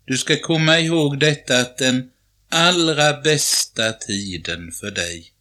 du 0.04 0.18
ska 0.18 0.40
komma 0.40 0.78
ihåg 0.78 1.18
detta 1.18 1.60
att 1.60 1.78
den 1.78 2.10
allra 2.48 3.20
bästa 3.20 3.92
tiden 3.92 4.72
för 4.72 4.90
dig 4.90 5.32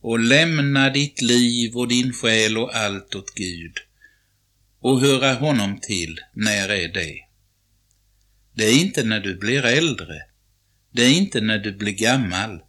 och 0.00 0.18
lämna 0.18 0.90
ditt 0.90 1.22
liv 1.22 1.76
och 1.76 1.88
din 1.88 2.12
själ 2.12 2.58
och 2.58 2.76
allt 2.76 3.14
åt 3.14 3.34
Gud 3.34 3.87
och 4.80 5.00
höra 5.00 5.34
honom 5.34 5.78
till, 5.80 6.20
när 6.32 6.68
är 6.68 6.88
det? 6.88 7.14
Det 8.54 8.64
är 8.64 8.80
inte 8.80 9.02
när 9.02 9.20
du 9.20 9.36
blir 9.36 9.64
äldre, 9.64 10.22
det 10.92 11.02
är 11.02 11.18
inte 11.18 11.40
när 11.40 11.58
du 11.58 11.72
blir 11.72 11.92
gammal, 11.92 12.60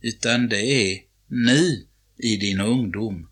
utan 0.00 0.48
det 0.48 0.62
är 0.62 0.98
nu 1.28 1.86
i 2.18 2.36
din 2.36 2.60
ungdom. 2.60 3.30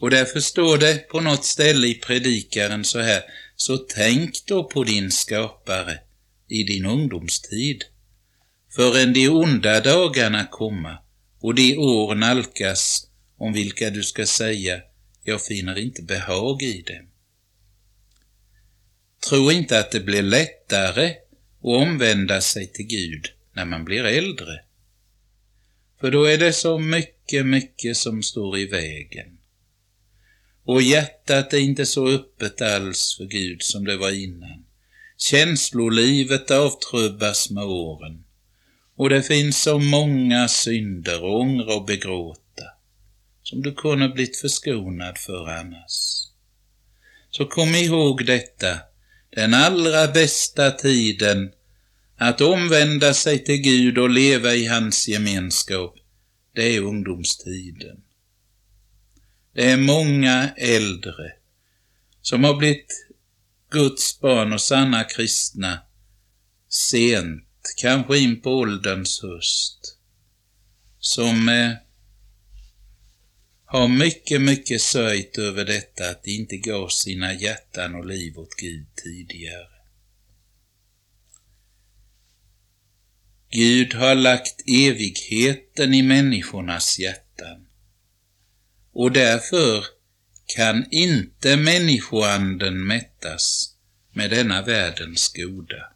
Och 0.00 0.10
därför 0.10 0.40
står 0.40 0.78
det 0.78 1.08
på 1.08 1.20
något 1.20 1.44
ställe 1.44 1.86
i 1.86 1.94
predikaren 1.94 2.84
så 2.84 3.00
här, 3.00 3.22
så 3.56 3.76
tänk 3.76 4.46
då 4.46 4.64
på 4.64 4.84
din 4.84 5.10
skapare 5.10 5.98
i 6.48 6.62
din 6.62 6.86
ungdomstid, 6.86 7.84
förrän 8.76 9.12
de 9.12 9.28
onda 9.28 9.80
dagarna 9.80 10.46
komma 10.46 10.98
och 11.40 11.54
de 11.54 11.78
år 11.78 12.14
nalkas 12.14 13.06
om 13.38 13.52
vilka 13.52 13.90
du 13.90 14.02
ska 14.02 14.26
säga, 14.26 14.80
jag 15.28 15.42
finner 15.42 15.78
inte 15.78 16.02
behag 16.02 16.62
i 16.62 16.82
det. 16.86 17.04
Tro 19.28 19.50
inte 19.50 19.78
att 19.78 19.90
det 19.90 20.00
blir 20.00 20.22
lättare 20.22 21.06
att 21.06 21.16
omvända 21.60 22.40
sig 22.40 22.66
till 22.66 22.86
Gud 22.86 23.26
när 23.52 23.64
man 23.64 23.84
blir 23.84 24.04
äldre. 24.04 24.60
För 26.00 26.10
då 26.10 26.24
är 26.24 26.38
det 26.38 26.52
så 26.52 26.78
mycket, 26.78 27.46
mycket 27.46 27.96
som 27.96 28.22
står 28.22 28.58
i 28.58 28.66
vägen. 28.66 29.38
Och 30.64 30.82
hjärtat 30.82 31.52
är 31.52 31.58
inte 31.58 31.86
så 31.86 32.08
öppet 32.08 32.60
alls 32.60 33.16
för 33.16 33.24
Gud 33.24 33.62
som 33.62 33.84
det 33.84 33.96
var 33.96 34.10
innan. 34.10 34.64
Känslolivet 35.16 36.50
avtrubbas 36.50 37.50
med 37.50 37.64
åren. 37.64 38.24
Och 38.96 39.10
det 39.10 39.22
finns 39.22 39.62
så 39.62 39.78
många 39.78 40.48
synder, 40.48 41.24
ångra 41.24 41.74
och 41.74 41.84
begråt 41.84 42.47
som 43.48 43.62
du 43.62 43.74
kunde 43.74 44.08
blivit 44.08 44.36
förskonad 44.36 45.18
för 45.18 45.48
annars. 45.48 46.26
Så 47.30 47.44
kom 47.44 47.74
ihåg 47.74 48.26
detta, 48.26 48.78
den 49.30 49.54
allra 49.54 50.06
bästa 50.06 50.70
tiden 50.70 51.52
att 52.16 52.40
omvända 52.40 53.14
sig 53.14 53.44
till 53.44 53.56
Gud 53.56 53.98
och 53.98 54.10
leva 54.10 54.54
i 54.54 54.66
hans 54.66 55.08
gemenskap, 55.08 55.94
det 56.54 56.76
är 56.76 56.80
ungdomstiden. 56.80 58.02
Det 59.54 59.70
är 59.70 59.76
många 59.76 60.50
äldre 60.56 61.32
som 62.22 62.44
har 62.44 62.56
blivit 62.56 63.08
Guds 63.70 64.20
barn 64.20 64.52
och 64.52 64.60
sanna 64.60 65.04
kristna 65.04 65.78
sent 66.68 67.74
kanske 67.76 68.18
in 68.18 68.40
på 68.40 68.50
ålderns 68.50 69.22
höst, 69.22 69.96
som 70.98 71.48
eh, 71.48 71.87
har 73.70 73.88
mycket, 73.88 74.40
mycket 74.40 74.82
sörjt 74.82 75.38
över 75.38 75.64
detta 75.64 76.10
att 76.10 76.24
de 76.24 76.30
inte 76.30 76.56
gav 76.56 76.88
sina 76.88 77.34
hjärtan 77.34 77.94
och 77.94 78.06
liv 78.06 78.38
åt 78.38 78.54
Gud 78.54 78.86
tidigare. 78.94 79.68
Gud 83.50 83.94
har 83.94 84.14
lagt 84.14 84.62
evigheten 84.66 85.94
i 85.94 86.02
människornas 86.02 86.98
hjärtan 86.98 87.66
och 88.92 89.12
därför 89.12 89.84
kan 90.46 90.86
inte 90.90 91.56
människoanden 91.56 92.86
mättas 92.86 93.74
med 94.12 94.30
denna 94.30 94.62
världens 94.62 95.32
goda. 95.32 95.92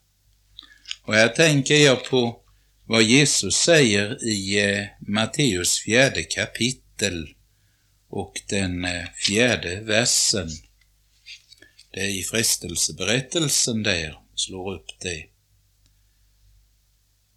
Och 1.02 1.14
här 1.14 1.28
tänker 1.28 1.74
jag 1.74 2.04
på 2.04 2.40
vad 2.85 3.02
Jesus 3.02 3.54
säger 3.54 4.24
i 4.28 4.70
eh, 4.70 4.87
Matteus 5.00 5.78
fjärde 5.78 6.22
kapitel 6.22 7.35
och 8.12 8.40
den 8.48 8.85
eh, 8.85 9.05
fjärde 9.27 9.81
versen. 9.81 10.48
Det 11.90 12.01
är 12.01 12.09
i 12.09 12.22
frestelseberättelsen 12.22 13.83
där, 13.83 14.18
slår 14.35 14.75
upp 14.75 14.87
det. 15.01 15.27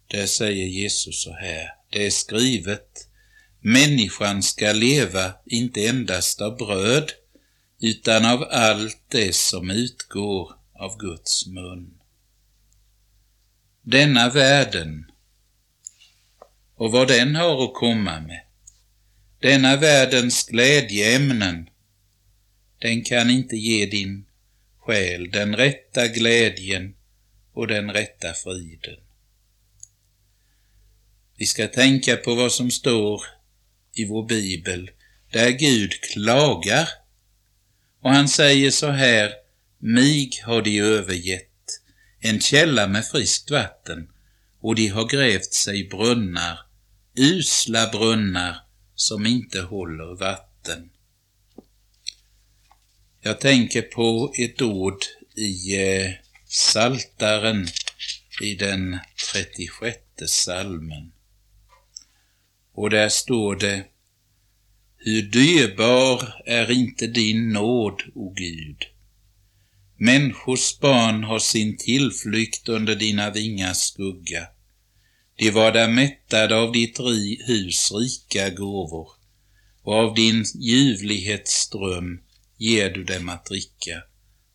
Där 0.06 0.26
säger 0.26 0.66
Jesus 0.66 1.22
så 1.22 1.32
här, 1.32 1.68
det 1.90 2.06
är 2.06 2.10
skrivet, 2.10 3.08
människan 3.60 4.42
ska 4.42 4.72
leva 4.72 5.34
inte 5.46 5.86
endast 5.86 6.40
av 6.40 6.56
bröd, 6.56 7.12
utan 7.80 8.24
av 8.24 8.48
allt 8.50 9.02
det 9.08 9.34
som 9.34 9.70
utgår 9.70 10.52
av 10.74 10.98
Guds 10.98 11.46
mun 11.46 11.96
denna 13.86 14.30
världen 14.30 15.10
och 16.74 16.92
vad 16.92 17.08
den 17.08 17.36
har 17.36 17.64
att 17.64 17.74
komma 17.74 18.20
med. 18.20 18.45
Denna 19.40 19.76
världens 19.76 20.46
glädjeämnen, 20.46 21.68
den 22.78 23.04
kan 23.04 23.30
inte 23.30 23.56
ge 23.56 23.86
din 23.86 24.26
själ 24.78 25.30
den 25.30 25.56
rätta 25.56 26.06
glädjen 26.06 26.94
och 27.52 27.66
den 27.66 27.90
rätta 27.90 28.32
friden. 28.32 28.96
Vi 31.36 31.46
ska 31.46 31.68
tänka 31.68 32.16
på 32.16 32.34
vad 32.34 32.52
som 32.52 32.70
står 32.70 33.22
i 33.94 34.04
vår 34.04 34.26
bibel, 34.26 34.90
där 35.32 35.50
Gud 35.50 35.92
klagar. 36.00 36.88
Och 38.00 38.10
han 38.10 38.28
säger 38.28 38.70
så 38.70 38.90
här, 38.90 39.32
mig 39.78 40.30
har 40.44 40.62
de 40.62 40.78
övergett 40.78 41.80
en 42.20 42.40
källa 42.40 42.86
med 42.86 43.06
friskt 43.06 43.50
vatten, 43.50 44.08
och 44.60 44.74
de 44.74 44.88
har 44.88 45.08
grävt 45.08 45.52
sig 45.52 45.88
brunnar, 45.88 46.58
usla 47.16 47.88
brunnar 47.88 48.65
som 48.96 49.26
inte 49.26 49.60
håller 49.60 50.14
vatten. 50.14 50.90
Jag 53.20 53.40
tänker 53.40 53.82
på 53.82 54.32
ett 54.38 54.62
ord 54.62 55.04
i 55.34 55.82
eh, 55.82 56.10
Saltaren 56.48 57.66
i 58.42 58.54
den 58.54 58.98
36 59.32 59.98
salmen. 60.26 61.12
Och 62.72 62.90
där 62.90 63.08
står 63.08 63.56
det 63.56 63.84
Hur 64.96 65.22
dyrbar 65.22 66.42
är 66.46 66.70
inte 66.70 67.06
din 67.06 67.52
nåd, 67.52 68.02
o 68.14 68.34
Gud, 68.36 68.84
Människors 69.98 70.78
barn 70.80 71.24
har 71.24 71.38
sin 71.38 71.76
tillflykt 71.76 72.68
under 72.68 72.94
dina 72.94 73.30
vingars 73.30 73.76
skugga. 73.76 74.46
De 75.36 75.50
var 75.50 75.72
där 75.72 75.88
mättade 75.88 76.56
av 76.56 76.72
ditt 76.72 76.98
hus 77.46 77.92
rika 77.92 78.50
gåvor, 78.50 79.08
och 79.82 79.94
av 79.94 80.14
din 80.14 80.44
ljuvlighetsström 80.54 82.20
ger 82.58 82.90
du 82.90 83.04
dem 83.04 83.28
att 83.28 83.46
dricka. 83.46 84.02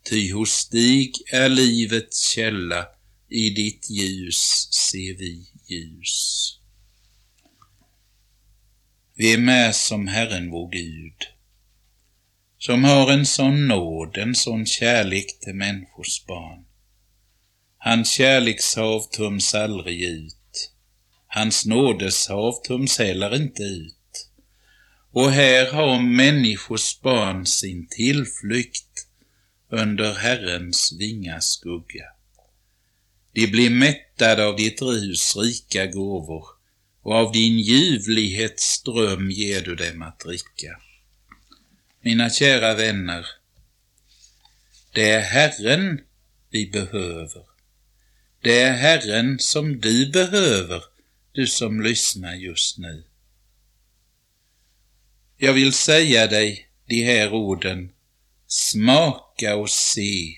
Ty 0.10 0.32
hos 0.32 0.70
dig 0.70 1.12
är 1.32 1.50
livets 1.50 2.30
källa, 2.30 2.88
i 3.30 3.50
ditt 3.50 3.90
ljus 3.90 4.68
ser 4.72 5.18
vi 5.18 5.46
ljus. 5.68 6.58
Vem 9.16 9.50
är 9.50 9.72
som 9.72 10.08
Herren 10.08 10.52
vår 10.52 10.72
Gud, 10.72 11.28
som 12.58 12.84
har 12.84 13.12
en 13.12 13.26
sån 13.26 13.68
nåd, 13.68 14.18
en 14.18 14.36
sån 14.36 14.66
kärlek 14.66 15.40
till 15.40 15.56
människors 15.56 16.26
barn. 16.26 16.66
Hans 17.78 18.12
kärlekshav 18.12 19.02
töms 19.02 19.56
aldrig 19.56 20.02
ut. 20.02 20.41
Hans 21.34 21.66
nådeshav 21.66 22.62
töms 22.68 23.00
heller 23.00 23.36
inte 23.36 23.64
ut. 23.64 24.28
Och 25.12 25.32
här 25.32 25.72
har 25.72 26.00
människors 26.00 27.02
barn 27.02 27.46
sin 27.46 27.88
tillflykt 27.88 29.08
under 29.70 30.14
Herrens 30.14 30.96
vingaskugga. 31.00 32.06
De 33.34 33.48
blir 33.48 33.70
mättade 33.70 34.46
av 34.46 34.56
ditt 34.56 34.82
rus 34.82 35.36
rika 35.38 35.86
gåvor 35.86 36.46
och 37.02 37.16
av 37.16 37.32
din 37.32 37.60
ljuvlighets 37.60 38.64
ström 38.64 39.32
ger 39.32 39.62
du 39.62 39.76
dem 39.76 40.02
att 40.02 40.20
dricka. 40.20 40.80
Mina 42.02 42.30
kära 42.30 42.74
vänner, 42.74 43.26
det 44.94 45.12
är 45.12 45.22
Herren 45.22 46.02
vi 46.50 46.70
behöver. 46.70 47.44
Det 48.42 48.62
är 48.62 48.74
Herren 48.74 49.40
som 49.40 49.80
du 49.80 50.12
behöver, 50.12 50.91
du 51.34 51.48
som 51.48 51.82
lyssnar 51.82 52.36
just 52.36 52.78
nu. 52.78 53.04
Jag 55.38 55.54
vill 55.54 55.74
säga 55.74 56.28
dig 56.28 56.68
de 56.86 57.04
här 57.04 57.34
orden, 57.34 57.92
smaka 58.48 59.56
och 59.56 59.70
se 59.70 60.36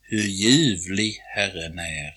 hur 0.00 0.22
ljuvlig 0.22 1.20
Herren 1.34 1.78
är. 1.78 2.14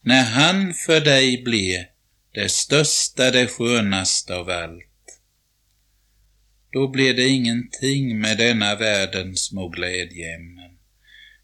När 0.00 0.24
han 0.24 0.74
för 0.74 1.00
dig 1.00 1.42
blir 1.42 1.90
det 2.34 2.48
största, 2.48 3.30
det 3.30 3.46
skönaste 3.46 4.36
av 4.36 4.50
allt, 4.50 4.84
då 6.72 6.88
blir 6.88 7.14
det 7.14 7.28
ingenting 7.28 8.20
med 8.20 8.38
denna 8.38 8.74
världens 8.74 9.40
små 9.40 9.68
glädjeämnen. 9.68 10.78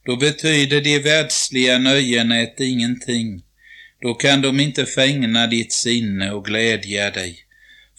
Då 0.04 0.16
betyder 0.16 0.80
de 0.80 0.98
världsliga 0.98 1.78
nöjena 1.78 2.40
ett 2.40 2.60
ingenting. 2.60 3.42
Då 4.04 4.14
kan 4.14 4.42
de 4.42 4.60
inte 4.60 4.86
fängna 4.86 5.46
ditt 5.46 5.72
sinne 5.72 6.30
och 6.30 6.44
glädja 6.44 7.10
dig, 7.10 7.38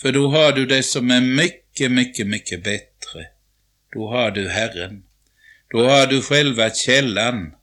för 0.02 0.12
då 0.12 0.28
har 0.28 0.52
du 0.52 0.66
det 0.66 0.84
som 0.84 1.12
är 1.12 1.22
mycket, 1.22 1.92
mycket, 1.92 2.28
mycket 2.28 2.64
bättre. 2.64 3.28
Då 3.94 4.10
har 4.10 4.32
du 4.32 4.50
Herren. 4.50 5.04
Då 5.70 5.90
har 5.90 6.08
du 6.08 6.22
själva 6.22 6.70
källan. 6.70 7.54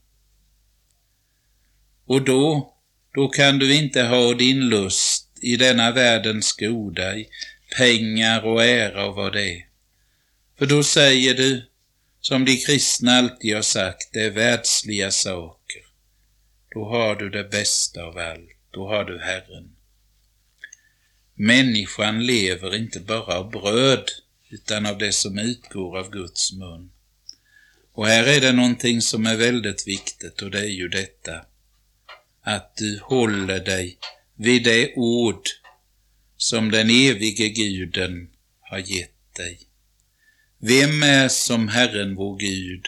Och 2.07 2.25
då, 2.25 2.75
då 3.15 3.29
kan 3.29 3.59
du 3.59 3.75
inte 3.75 4.03
ha 4.03 4.35
din 4.35 4.69
lust 4.69 5.39
i 5.43 5.57
denna 5.57 5.91
världens 5.91 6.53
goda, 6.53 7.17
i 7.17 7.29
pengar 7.77 8.45
och 8.47 8.65
ära 8.65 9.07
och 9.07 9.15
vad 9.15 9.33
det 9.33 9.51
är. 9.51 9.67
För 10.59 10.67
då 10.67 10.83
säger 10.83 11.35
du, 11.35 11.71
som 12.21 12.45
de 12.45 12.57
kristna 12.57 13.13
alltid 13.13 13.55
har 13.55 13.63
sagt, 13.63 14.13
det 14.13 14.21
är 14.21 14.31
världsliga 14.31 15.11
saker. 15.11 15.62
Då 16.75 16.85
har 16.85 17.17
du 17.17 17.31
det 17.31 17.45
bästa 17.45 18.03
av 18.03 18.19
allt, 18.19 18.57
då 18.71 18.89
har 18.89 19.05
du 19.05 19.21
Herren. 19.21 19.77
Människan 21.35 22.27
lever 22.27 22.77
inte 22.77 23.01
bara 23.01 23.39
av 23.39 23.51
bröd, 23.51 24.05
utan 24.51 24.87
av 24.87 24.99
det 24.99 25.13
som 25.13 25.39
utgår 25.39 25.99
av 25.99 26.11
Guds 26.11 26.53
mun. 26.53 26.91
Och 27.93 28.07
här 28.07 28.27
är 28.27 28.41
det 28.41 28.53
någonting 28.53 29.03
som 29.03 29.27
är 29.27 29.37
väldigt 29.37 29.89
viktigt 29.89 30.43
och 30.43 30.51
det 30.51 30.61
är 30.61 30.73
ju 30.73 30.89
detta 30.89 31.45
att 32.43 32.77
du 32.77 33.01
håller 33.03 33.61
dig 33.61 33.99
vid 34.35 34.65
det 34.65 34.95
ord 34.97 35.43
som 36.37 36.71
den 36.71 36.91
evige 36.91 37.49
guden 37.49 38.31
har 38.61 38.79
gett 38.79 39.35
dig. 39.37 39.61
Vem 40.59 41.03
är 41.03 41.29
som 41.29 41.69
Herren 41.69 42.15
vår 42.15 42.39
Gud, 42.39 42.87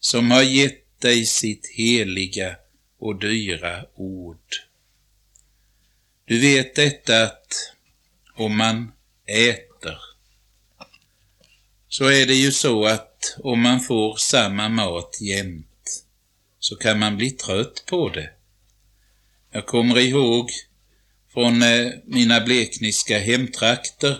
som 0.00 0.30
har 0.30 0.42
gett 0.42 1.00
dig 1.00 1.26
sitt 1.26 1.66
heliga 1.66 2.56
och 3.04 3.16
dyra 3.16 3.84
ord? 3.94 4.48
Du 6.24 6.40
vet 6.40 6.74
detta 6.74 7.22
att 7.22 7.72
om 8.34 8.56
man 8.56 8.92
äter, 9.26 9.98
så 11.88 12.04
är 12.04 12.26
det 12.26 12.34
ju 12.34 12.52
så 12.52 12.86
att 12.86 13.36
om 13.38 13.60
man 13.60 13.80
får 13.80 14.16
samma 14.16 14.68
mat 14.68 15.18
jämt, 15.20 16.04
så 16.58 16.76
kan 16.76 16.98
man 16.98 17.16
bli 17.16 17.30
trött 17.30 17.84
på 17.86 18.08
det. 18.08 18.30
Jag 19.50 19.66
kommer 19.66 19.98
ihåg 19.98 20.50
från 21.32 21.62
eh, 21.62 21.92
mina 22.04 22.40
blekniska 22.40 23.18
hemtrakter. 23.18 24.18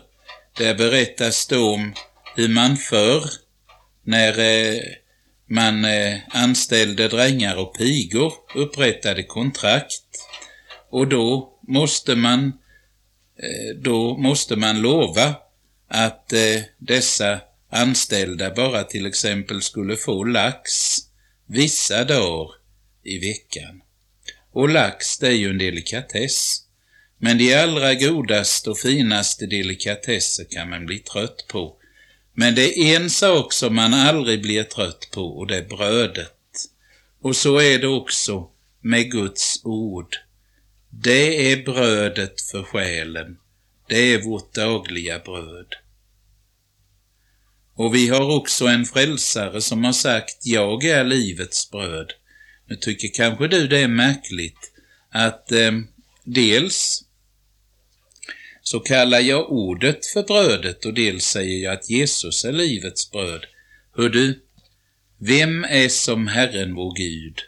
Där 0.57 0.75
berättas 0.75 1.47
det 1.47 1.59
om 1.59 1.95
hur 2.37 2.49
man 2.49 2.77
förr, 2.77 3.25
när 4.03 4.39
eh, 4.39 4.83
man 5.47 5.85
eh, 5.85 6.19
anställde 6.29 7.09
drängar 7.09 7.57
och 7.57 7.75
pigor, 7.75 8.33
upprättade 8.55 9.23
kontrakt 9.23 10.03
och 10.91 11.09
då 11.09 11.59
måste 11.69 12.17
man, 12.17 12.47
eh, 13.39 13.77
då 13.77 14.17
måste 14.17 14.57
man 14.57 14.83
lova 14.83 15.35
att 15.89 16.33
eh, 16.33 16.63
dessa 16.79 17.41
anställda 17.71 18.51
bara 18.51 18.85
till 18.85 19.07
exempel 19.07 19.63
skulle 19.63 19.97
få 19.97 20.25
lax 20.25 20.71
vissa 21.47 22.05
dagar 22.05 22.51
i 23.03 23.19
veckan. 23.19 23.83
Och 24.53 24.69
lax, 24.69 25.19
det 25.19 25.29
är 25.29 25.33
ju 25.33 25.51
en 25.51 25.59
delikatess. 25.59 26.61
Men 27.19 27.39
de 27.39 27.55
allra 27.55 27.95
godaste 27.95 28.71
och 28.71 28.79
finaste 28.79 29.47
delikatesser 29.47 30.47
kan 30.51 30.71
man 30.71 30.87
bli 30.87 30.99
trött 30.99 31.45
på. 31.49 31.77
Men 32.35 32.55
det 32.55 32.79
är 32.79 32.97
en 32.97 33.11
sak 33.11 33.53
som 33.53 33.75
man 33.75 33.95
aldrig 33.95 34.43
blir 34.43 34.63
trött 34.63 35.09
på 35.13 35.39
och 35.39 35.47
det 35.47 35.57
är 35.57 35.69
brödet. 35.69 36.31
Och 37.21 37.37
så 37.37 37.61
är 37.61 37.79
det 37.79 37.89
också 37.89 38.51
med 38.81 39.11
Guds 39.11 39.61
ord. 39.65 40.17
Det 40.91 41.53
är 41.53 41.65
brödet 41.65 42.41
för 42.41 42.63
själen. 42.63 43.37
Det 43.89 44.15
är 44.15 44.23
vårt 44.23 44.55
dagliga 44.55 45.19
bröd. 45.19 45.67
Och 47.75 47.95
vi 47.95 48.09
har 48.09 48.37
också 48.37 48.67
en 48.67 48.85
frälsare 48.85 49.61
som 49.61 49.85
har 49.85 49.93
sagt, 49.93 50.47
jag 50.47 50.85
är 50.85 51.05
livets 51.05 51.71
bröd. 51.71 52.13
Nu 52.67 52.77
tycker 52.77 53.09
kanske 53.15 53.49
du 53.49 53.69
det 53.69 53.79
är 53.79 53.89
märkligt 53.89 54.73
att 55.11 55.53
eh, 55.53 55.73
dels 56.25 57.05
så 58.67 58.81
kallar 58.81 59.21
jag 59.21 59.53
ordet 59.53 60.07
för 60.07 60.23
brödet 60.23 60.85
och 60.85 60.95
dels 60.95 61.25
säger 61.25 61.65
jag 61.65 61.75
att 61.75 61.91
Jesus 61.91 62.45
är 62.45 62.53
livets 62.53 63.11
bröd. 63.11 63.47
Hör 63.97 64.09
du, 64.09 64.45
vem 65.19 65.65
är 65.65 65.89
som 65.89 66.27
Herren 66.27 66.75
vår 66.75 66.95
Gud, 66.97 67.39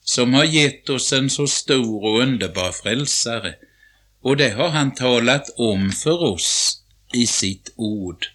som 0.00 0.34
har 0.34 0.44
gett 0.44 0.88
oss 0.88 1.12
en 1.12 1.30
så 1.30 1.46
stor 1.46 2.04
och 2.04 2.20
underbar 2.20 2.72
frälsare, 2.72 3.54
och 4.22 4.36
det 4.36 4.50
har 4.50 4.68
han 4.68 4.94
talat 4.94 5.50
om 5.56 5.92
för 5.92 6.22
oss 6.22 6.82
i 7.14 7.26
sitt 7.26 7.72
ord. 7.76 8.26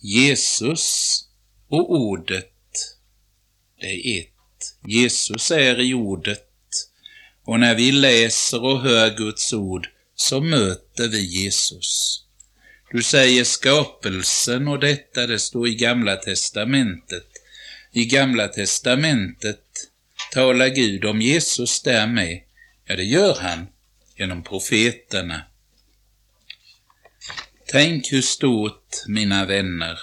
Jesus 0.00 1.24
och 1.68 1.90
ordet, 1.90 2.52
det 3.80 3.86
är 3.86 4.20
ett. 4.20 4.26
Jesus 4.86 5.50
är 5.50 5.80
i 5.80 5.94
ordet, 5.94 6.46
och 7.44 7.60
när 7.60 7.74
vi 7.74 7.92
läser 7.92 8.64
och 8.64 8.80
hör 8.80 9.16
Guds 9.16 9.52
ord 9.52 9.88
så 10.14 10.40
möter 10.40 10.89
vi 11.08 11.42
Jesus. 11.42 12.24
Du 12.92 13.02
säger 13.02 13.44
skapelsen 13.44 14.68
och 14.68 14.78
detta, 14.78 15.26
det 15.26 15.38
står 15.38 15.68
i 15.68 15.74
Gamla 15.74 16.16
testamentet. 16.16 17.26
I 17.92 18.04
Gamla 18.04 18.48
testamentet 18.48 19.64
talar 20.32 20.68
Gud 20.68 21.04
om 21.04 21.20
Jesus 21.20 21.82
därmed. 21.82 22.40
Ja, 22.84 22.96
det 22.96 23.04
gör 23.04 23.36
han 23.40 23.66
genom 24.16 24.42
profeterna. 24.42 25.42
Tänk 27.66 28.12
hur 28.12 28.22
stort, 28.22 28.94
mina 29.06 29.46
vänner, 29.46 29.98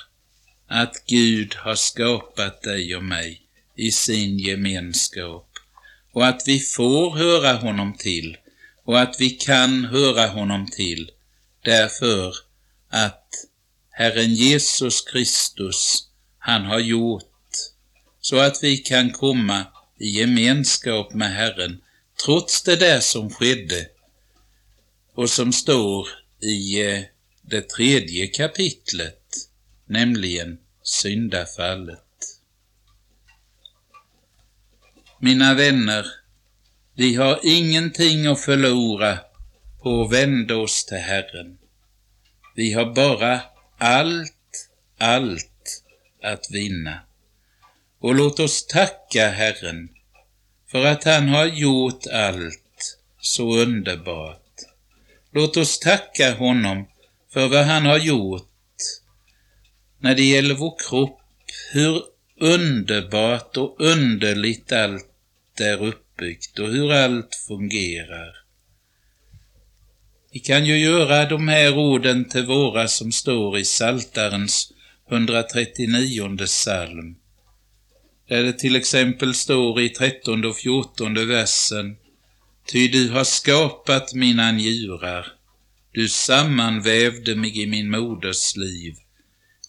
att 0.68 1.04
Gud 1.08 1.56
har 1.56 1.76
skapat 1.76 2.62
dig 2.62 2.96
och 2.96 3.04
mig 3.04 3.42
i 3.76 3.92
sin 3.92 4.40
gemenskap 4.40 5.50
och 6.12 6.26
att 6.26 6.42
vi 6.46 6.60
får 6.60 7.16
höra 7.18 7.54
honom 7.54 7.94
till 7.98 8.38
och 8.88 9.00
att 9.00 9.16
vi 9.20 9.30
kan 9.30 9.86
höra 9.86 10.28
honom 10.28 10.68
till 10.68 11.12
därför 11.64 12.36
att 12.90 13.30
Herren 13.90 14.34
Jesus 14.34 15.02
Kristus, 15.02 16.08
han 16.40 16.66
har 16.66 16.80
gjort 16.80 17.24
så 18.22 18.40
att 18.40 18.64
vi 18.64 18.78
kan 18.78 19.12
komma 19.12 19.66
i 20.00 20.08
gemenskap 20.08 21.14
med 21.14 21.34
Herren 21.34 21.82
trots 22.26 22.64
det 22.64 22.76
där 22.76 23.00
som 23.00 23.30
skedde 23.30 23.88
och 25.16 25.30
som 25.30 25.54
står 25.54 26.08
i 26.42 26.82
eh, 26.86 27.04
det 27.42 27.70
tredje 27.70 28.28
kapitlet, 28.28 29.24
nämligen 29.86 30.58
syndafallet. 30.84 32.04
Mina 35.20 35.54
vänner, 35.54 36.06
vi 36.98 37.16
har 37.16 37.40
ingenting 37.44 38.26
att 38.28 38.42
förlora 38.42 39.20
på 39.82 40.02
att 40.02 40.12
vända 40.12 40.56
oss 40.56 40.86
till 40.86 40.98
Herren. 40.98 41.58
Vi 42.56 42.74
har 42.74 42.94
bara 42.94 43.42
allt, 43.78 44.70
allt 44.98 45.84
att 46.24 46.52
vinna. 46.52 47.00
Och 48.00 48.16
låt 48.16 48.40
oss 48.40 48.68
tacka 48.68 49.30
Herren 49.30 49.90
för 50.72 50.86
att 50.86 51.04
han 51.04 51.30
har 51.30 51.46
gjort 51.46 52.08
allt 52.08 53.00
så 53.20 53.56
underbart. 53.56 54.52
Låt 55.32 55.58
oss 55.58 55.80
tacka 55.80 56.34
honom 56.34 56.88
för 57.34 57.48
vad 57.48 57.66
han 57.66 57.86
har 57.86 57.98
gjort 57.98 58.50
när 60.00 60.16
det 60.16 60.24
gäller 60.24 60.56
vår 60.56 60.76
kropp, 60.90 61.22
hur 61.72 62.04
underbart 62.40 63.58
och 63.58 63.76
underligt 63.80 64.72
allt 64.72 65.60
är 65.60 65.82
uppbyggt 66.18 66.60
och 66.60 66.68
hur 66.68 66.92
allt 66.92 67.36
fungerar. 67.48 68.36
Vi 70.32 70.40
kan 70.40 70.66
ju 70.66 70.78
göra 70.78 71.30
de 71.30 71.48
här 71.48 71.78
orden 71.78 72.30
till 72.30 72.46
våra 72.46 72.88
som 72.88 73.12
står 73.12 73.58
i 73.58 73.66
Saltarens 73.66 74.74
139 75.10 76.38
psalm, 76.46 77.16
där 78.28 78.44
det 78.44 78.54
till 78.54 78.76
exempel 78.76 79.34
står 79.34 79.82
i 79.82 79.90
13 79.90 80.46
och 80.46 80.58
14 80.58 81.28
versen 81.28 81.96
Ty 82.72 82.88
du 82.88 83.10
har 83.10 83.24
skapat 83.24 84.14
mina 84.14 84.52
njurar, 84.52 85.28
du 85.92 86.08
sammanvävde 86.08 87.36
mig 87.36 87.62
i 87.62 87.68
min 87.68 87.90
moders 87.90 88.56
liv. 88.56 88.96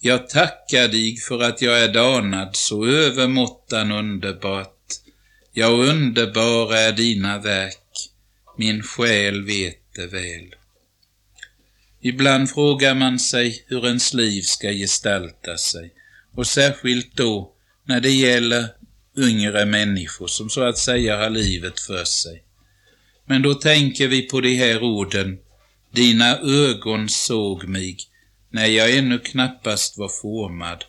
Jag 0.00 0.28
tackar 0.28 0.88
dig 0.88 1.16
för 1.16 1.42
att 1.42 1.62
jag 1.62 1.80
är 1.82 1.92
danad 1.92 2.56
så 2.56 2.86
övermåttan 2.86 3.92
underbart. 3.92 4.77
Ja, 5.60 5.66
underbara 5.66 6.78
är 6.78 6.92
dina 6.92 7.38
verk, 7.38 8.10
min 8.58 8.82
själ 8.82 9.44
vet 9.44 9.94
det 9.94 10.06
väl. 10.06 10.54
Ibland 12.00 12.50
frågar 12.50 12.94
man 12.94 13.18
sig 13.18 13.64
hur 13.66 13.86
ens 13.86 14.14
liv 14.14 14.42
ska 14.42 14.68
gestalta 14.72 15.56
sig, 15.56 15.90
och 16.34 16.46
särskilt 16.46 17.16
då 17.16 17.52
när 17.84 18.00
det 18.00 18.10
gäller 18.10 18.68
yngre 19.16 19.64
människor 19.64 20.26
som 20.26 20.50
så 20.50 20.62
att 20.62 20.78
säga 20.78 21.16
har 21.16 21.30
livet 21.30 21.80
för 21.80 22.04
sig. 22.04 22.42
Men 23.26 23.42
då 23.42 23.54
tänker 23.54 24.08
vi 24.08 24.22
på 24.22 24.40
de 24.40 24.54
här 24.54 24.82
orden, 24.82 25.38
dina 25.92 26.38
ögon 26.38 27.08
såg 27.08 27.64
mig 27.64 27.96
när 28.50 28.66
jag 28.66 28.96
ännu 28.96 29.18
knappast 29.18 29.98
var 29.98 30.08
formad. 30.22 30.84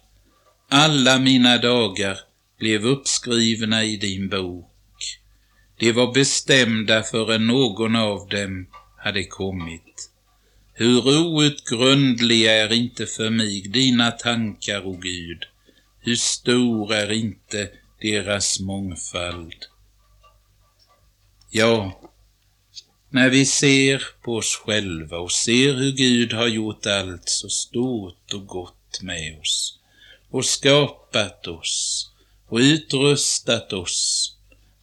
Alla 0.69 1.19
mina 1.19 1.57
dagar 1.57 2.19
blev 2.59 2.85
uppskrivna 2.85 3.83
i 3.83 3.97
din 3.97 4.29
bok. 4.29 4.65
De 5.77 5.91
var 5.91 6.13
bestämda 6.13 7.03
förrän 7.03 7.47
någon 7.47 7.95
av 7.95 8.27
dem 8.29 8.67
hade 8.97 9.23
kommit. 9.23 10.11
Hur 10.73 11.07
outgrundliga 11.07 12.51
är 12.51 12.73
inte 12.73 13.05
för 13.05 13.29
mig 13.29 13.61
dina 13.61 14.11
tankar, 14.11 14.87
o 14.87 14.97
Gud, 14.97 15.43
hur 15.99 16.15
stor 16.15 16.93
är 16.93 17.11
inte 17.11 17.69
deras 18.01 18.59
mångfald. 18.59 19.65
Ja, 21.51 22.01
när 23.09 23.29
vi 23.29 23.45
ser 23.45 24.03
på 24.21 24.35
oss 24.35 24.55
själva 24.65 25.17
och 25.17 25.31
ser 25.31 25.73
hur 25.73 25.91
Gud 25.91 26.33
har 26.33 26.47
gjort 26.47 26.85
allt 26.85 27.29
så 27.29 27.49
stort 27.49 28.33
och 28.33 28.47
gott 28.47 29.01
med 29.01 29.39
oss 29.39 29.79
och 30.29 30.45
skapat 30.45 31.47
oss 31.47 32.08
och 32.49 32.57
utrustat 32.57 33.73
oss 33.73 34.35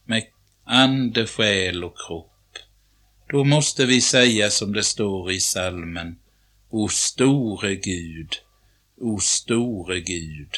med 0.05 0.23
ande, 0.63 1.27
själ 1.27 1.83
och 1.83 1.97
kropp, 2.07 2.57
då 3.29 3.43
måste 3.43 3.85
vi 3.85 4.01
säga 4.01 4.49
som 4.49 4.73
det 4.73 4.83
står 4.83 5.31
i 5.31 5.39
salmen, 5.39 6.19
O 6.69 6.87
store 6.87 7.75
Gud, 7.75 8.35
O 8.97 9.19
store 9.19 9.99
Gud. 9.99 10.55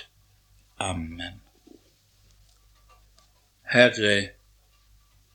Amen. 0.77 1.39
Herre, 3.63 4.29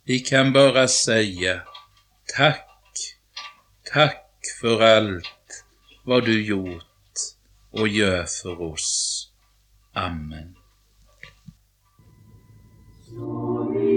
vi 0.04 0.20
kan 0.20 0.52
bara 0.52 0.88
säga 0.88 1.62
Tack, 2.36 2.68
tack 3.92 4.26
för 4.60 4.80
allt 4.80 5.64
vad 6.04 6.24
du 6.24 6.46
gjort 6.46 6.84
och 7.70 7.88
gör 7.88 8.26
för 8.42 8.62
oss. 8.62 9.30
Amen. 9.92 10.56
Holy 13.16 13.93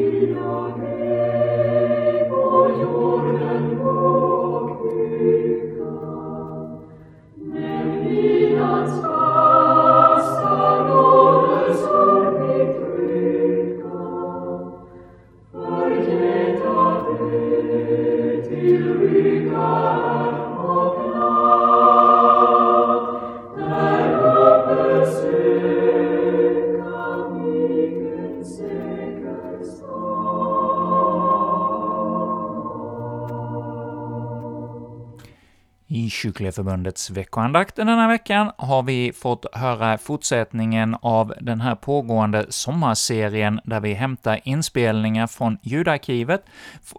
Kyrkliga 36.52 36.94
veckoandakt 37.10 37.76
den 37.76 37.88
här 37.88 38.08
veckan 38.08 38.52
har 38.58 38.84
vi 38.84 39.14
fått 39.14 39.46
höra 39.56 39.98
fortsättningen 39.98 40.96
av 41.02 41.34
den 41.42 41.62
här 41.62 41.76
pågående 41.76 42.46
sommarserien 42.50 43.60
där 43.64 43.80
vi 43.80 43.94
hämtar 43.94 44.40
inspelningar 44.44 45.28
från 45.28 45.58
ljudarkivet, 45.62 46.46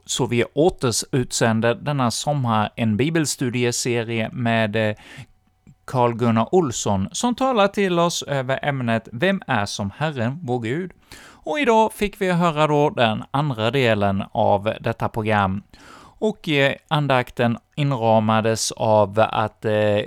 så 0.05 0.27
vi 0.27 0.45
återutsänder 0.55 1.75
denna 1.75 2.11
sommar 2.11 2.71
en 2.77 2.97
bibelstudieserie 2.97 4.31
med 4.33 4.77
eh, 4.77 4.97
Carl 5.85 6.15
Gunnar 6.15 6.55
Olsson, 6.55 7.09
som 7.13 7.35
talar 7.35 7.69
till 7.69 7.99
oss 7.99 8.23
över 8.23 8.59
ämnet 8.63 9.09
”Vem 9.13 9.43
är 9.47 9.67
som 9.67 9.91
Herren, 9.97 10.39
vår 10.43 10.61
Gud?” 10.61 10.93
Och 11.49 11.61
idag 11.61 11.93
fick 11.93 12.21
vi 12.21 12.33
höra 12.33 12.67
då 12.67 12.91
den 12.91 13.25
andra 13.31 13.71
delen 13.71 14.25
av 14.33 14.75
detta 14.81 15.09
program 15.09 15.63
och 16.19 16.49
eh, 16.49 16.75
andakten 16.89 17.59
inramades 17.77 18.73
av 18.73 19.27
att 19.31 19.65
eh, 19.65 20.01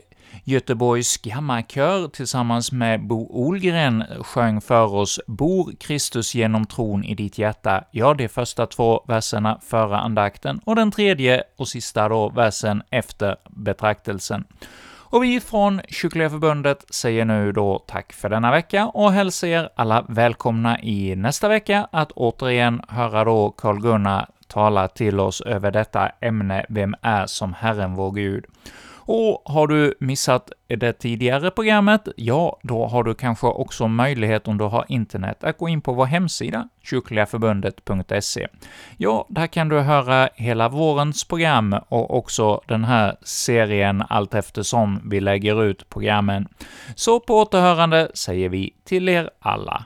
Göteborgs 0.44 1.18
gammakör 1.18 2.08
tillsammans 2.08 2.72
med 2.72 3.08
Bo 3.08 3.28
Olgren 3.30 4.04
sjöng 4.22 4.62
för 4.62 4.94
oss 4.96 5.20
”Bor 5.28 5.72
Kristus 5.80 6.36
genom 6.36 6.66
tron 6.66 7.04
i 7.04 7.16
ditt 7.16 7.38
hjärta”, 7.38 7.84
ja, 7.92 8.14
de 8.14 8.28
första 8.28 8.68
två 8.68 9.04
verserna 9.08 9.60
före 9.62 9.98
andakten, 9.98 10.62
och 10.66 10.76
den 10.76 10.92
tredje 10.92 11.44
och 11.58 11.68
sista 11.68 12.10
då 12.10 12.30
versen 12.30 12.84
efter 12.90 13.36
betraktelsen. 13.50 14.44
Och 15.12 15.24
vi 15.24 15.40
från 15.40 15.82
Kyrkliga 15.90 16.30
Förbundet 16.30 16.86
säger 16.90 17.26
nu 17.26 17.52
då 17.52 17.84
tack 17.88 18.14
för 18.14 18.30
denna 18.30 18.52
vecka 18.52 18.88
och 18.88 19.12
hälsar 19.12 19.48
er 19.48 19.70
alla 19.76 20.06
välkomna 20.10 20.82
i 20.82 21.16
nästa 21.16 21.48
vecka 21.48 21.88
att 21.92 22.12
återigen 22.12 22.82
höra 22.88 23.24
då 23.24 23.50
Karl-Gunnar 23.52 24.26
tala 24.52 24.88
till 24.88 25.20
oss 25.20 25.42
över 25.42 25.72
detta 25.72 26.10
ämne 26.22 26.66
”Vem 26.70 26.96
är 27.02 27.26
som 27.26 27.54
Herren 27.54 27.96
vår 27.96 28.12
Gud?” 28.12 28.46
Och 29.04 29.42
har 29.46 29.68
du 29.68 29.94
missat 30.00 30.52
det 30.68 30.94
tidigare 30.94 31.52
programmet, 31.52 32.08
ja, 32.16 32.60
då 32.64 32.86
har 32.86 33.04
du 33.04 33.14
kanske 33.14 33.48
också 33.48 33.88
möjlighet 33.88 34.48
om 34.48 34.58
du 34.58 34.64
har 34.64 34.86
internet 34.88 35.44
att 35.44 35.58
gå 35.58 35.70
in 35.70 35.82
på 35.82 35.94
vår 35.94 36.06
hemsida, 36.06 36.70
kyrkligaförbundet.se. 36.84 38.48
Ja, 38.98 39.26
där 39.30 39.48
kan 39.48 39.70
du 39.70 39.80
höra 39.80 40.30
hela 40.36 40.70
vårens 40.70 41.24
program 41.24 41.76
och 41.88 42.18
också 42.18 42.62
den 42.68 42.84
här 42.84 43.16
serien 43.22 44.04
allt 44.10 44.34
eftersom 44.34 45.10
vi 45.10 45.20
lägger 45.20 45.64
ut 45.64 45.90
programmen. 45.90 46.48
Så 46.96 47.20
på 47.20 47.40
återhörande 47.40 48.12
säger 48.14 48.50
vi 48.50 48.74
till 48.84 49.10
er 49.10 49.30
alla. 49.40 49.86